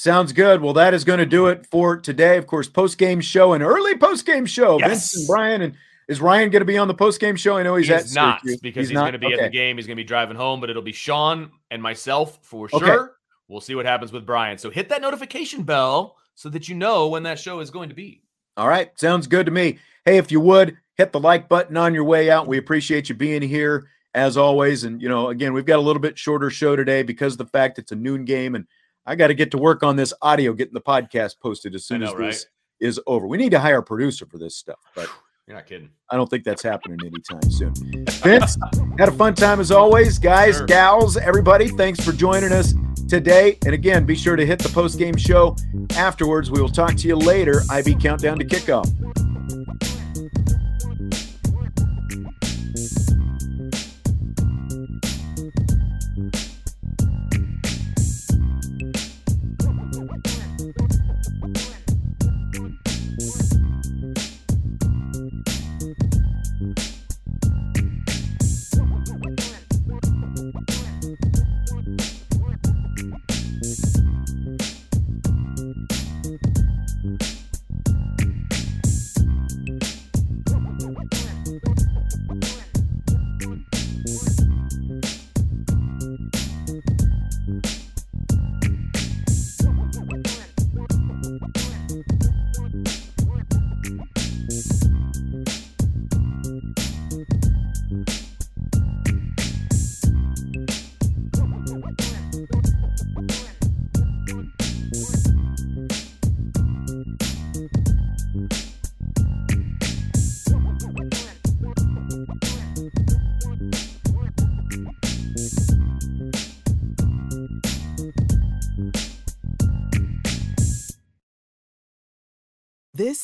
Sounds 0.00 0.32
good. 0.32 0.62
Well, 0.62 0.72
that 0.72 0.94
is 0.94 1.04
going 1.04 1.18
to 1.18 1.26
do 1.26 1.48
it 1.48 1.66
for 1.66 1.98
today. 1.98 2.38
Of 2.38 2.46
course, 2.46 2.66
post 2.70 2.96
game 2.96 3.20
show, 3.20 3.52
an 3.52 3.60
early 3.60 3.98
post 3.98 4.24
game 4.24 4.46
show. 4.46 4.78
Yes. 4.78 4.88
Vince 4.88 5.18
and 5.18 5.26
Brian 5.26 5.60
and 5.60 5.74
is 6.08 6.22
Ryan 6.22 6.48
going 6.48 6.62
to 6.62 6.64
be 6.64 6.78
on 6.78 6.88
the 6.88 6.94
post 6.94 7.20
game 7.20 7.36
show? 7.36 7.58
I 7.58 7.62
know 7.62 7.76
he's 7.76 7.88
he 7.88 7.92
at 7.92 8.06
not 8.14 8.40
because 8.42 8.60
he's, 8.62 8.74
he's 8.88 8.92
going 8.92 9.12
to 9.12 9.18
be 9.18 9.26
okay. 9.26 9.34
at 9.34 9.40
the 9.42 9.48
game. 9.50 9.76
He's 9.76 9.86
going 9.86 9.98
to 9.98 10.02
be 10.02 10.06
driving 10.06 10.38
home, 10.38 10.58
but 10.58 10.70
it'll 10.70 10.80
be 10.80 10.92
Sean 10.92 11.50
and 11.70 11.82
myself 11.82 12.38
for 12.40 12.66
sure. 12.70 12.82
Okay. 12.82 13.12
We'll 13.48 13.60
see 13.60 13.74
what 13.74 13.84
happens 13.84 14.10
with 14.10 14.24
Brian. 14.24 14.56
So 14.56 14.70
hit 14.70 14.88
that 14.88 15.02
notification 15.02 15.64
bell 15.64 16.16
so 16.34 16.48
that 16.48 16.66
you 16.66 16.76
know 16.76 17.08
when 17.08 17.24
that 17.24 17.38
show 17.38 17.60
is 17.60 17.70
going 17.70 17.90
to 17.90 17.94
be. 17.94 18.22
All 18.56 18.68
right, 18.68 18.98
sounds 18.98 19.26
good 19.26 19.44
to 19.44 19.52
me. 19.52 19.80
Hey, 20.06 20.16
if 20.16 20.32
you 20.32 20.40
would 20.40 20.78
hit 20.96 21.12
the 21.12 21.20
like 21.20 21.46
button 21.46 21.76
on 21.76 21.92
your 21.92 22.04
way 22.04 22.30
out, 22.30 22.46
we 22.46 22.56
appreciate 22.56 23.10
you 23.10 23.14
being 23.14 23.42
here 23.42 23.86
as 24.14 24.38
always. 24.38 24.84
And 24.84 25.02
you 25.02 25.10
know, 25.10 25.28
again, 25.28 25.52
we've 25.52 25.66
got 25.66 25.78
a 25.78 25.82
little 25.82 26.00
bit 26.00 26.18
shorter 26.18 26.48
show 26.48 26.74
today 26.74 27.02
because 27.02 27.34
of 27.34 27.38
the 27.38 27.44
fact 27.44 27.78
it's 27.78 27.92
a 27.92 27.96
noon 27.96 28.24
game 28.24 28.54
and 28.54 28.64
I 29.06 29.16
got 29.16 29.28
to 29.28 29.34
get 29.34 29.50
to 29.52 29.58
work 29.58 29.82
on 29.82 29.96
this 29.96 30.12
audio, 30.22 30.52
getting 30.52 30.74
the 30.74 30.80
podcast 30.80 31.40
posted 31.40 31.74
as 31.74 31.86
soon 31.86 32.00
know, 32.00 32.08
as 32.08 32.14
right? 32.14 32.30
this 32.30 32.46
is 32.80 33.00
over. 33.06 33.26
We 33.26 33.38
need 33.38 33.50
to 33.50 33.58
hire 33.58 33.78
a 33.78 33.82
producer 33.82 34.26
for 34.26 34.38
this 34.38 34.56
stuff, 34.56 34.78
but 34.94 35.08
you're 35.46 35.56
not 35.56 35.66
kidding. 35.66 35.90
I 36.10 36.16
don't 36.16 36.28
think 36.28 36.44
that's 36.44 36.62
happening 36.62 36.98
anytime 37.04 37.50
soon. 37.50 37.74
Vince, 38.22 38.56
had 38.98 39.08
a 39.08 39.12
fun 39.12 39.34
time 39.34 39.58
as 39.60 39.70
always. 39.70 40.18
Guys, 40.18 40.58
sure. 40.58 40.66
gals, 40.66 41.16
everybody, 41.16 41.68
thanks 41.68 42.00
for 42.04 42.12
joining 42.12 42.52
us. 42.52 42.74
today. 43.08 43.58
And 43.64 43.74
again, 43.74 44.06
be 44.06 44.14
sure 44.14 44.36
to 44.36 44.46
hit 44.46 44.60
the 44.60 44.68
post 44.68 44.96
game 44.96 45.16
show 45.16 45.56
afterwards. 45.96 46.50
We 46.50 46.60
will 46.62 46.68
talk 46.68 46.94
to 46.94 47.08
you 47.08 47.16
later. 47.16 47.62
IB 47.68 47.96
Countdown 47.96 48.38
to 48.38 48.44
Kickoff. 48.44 48.86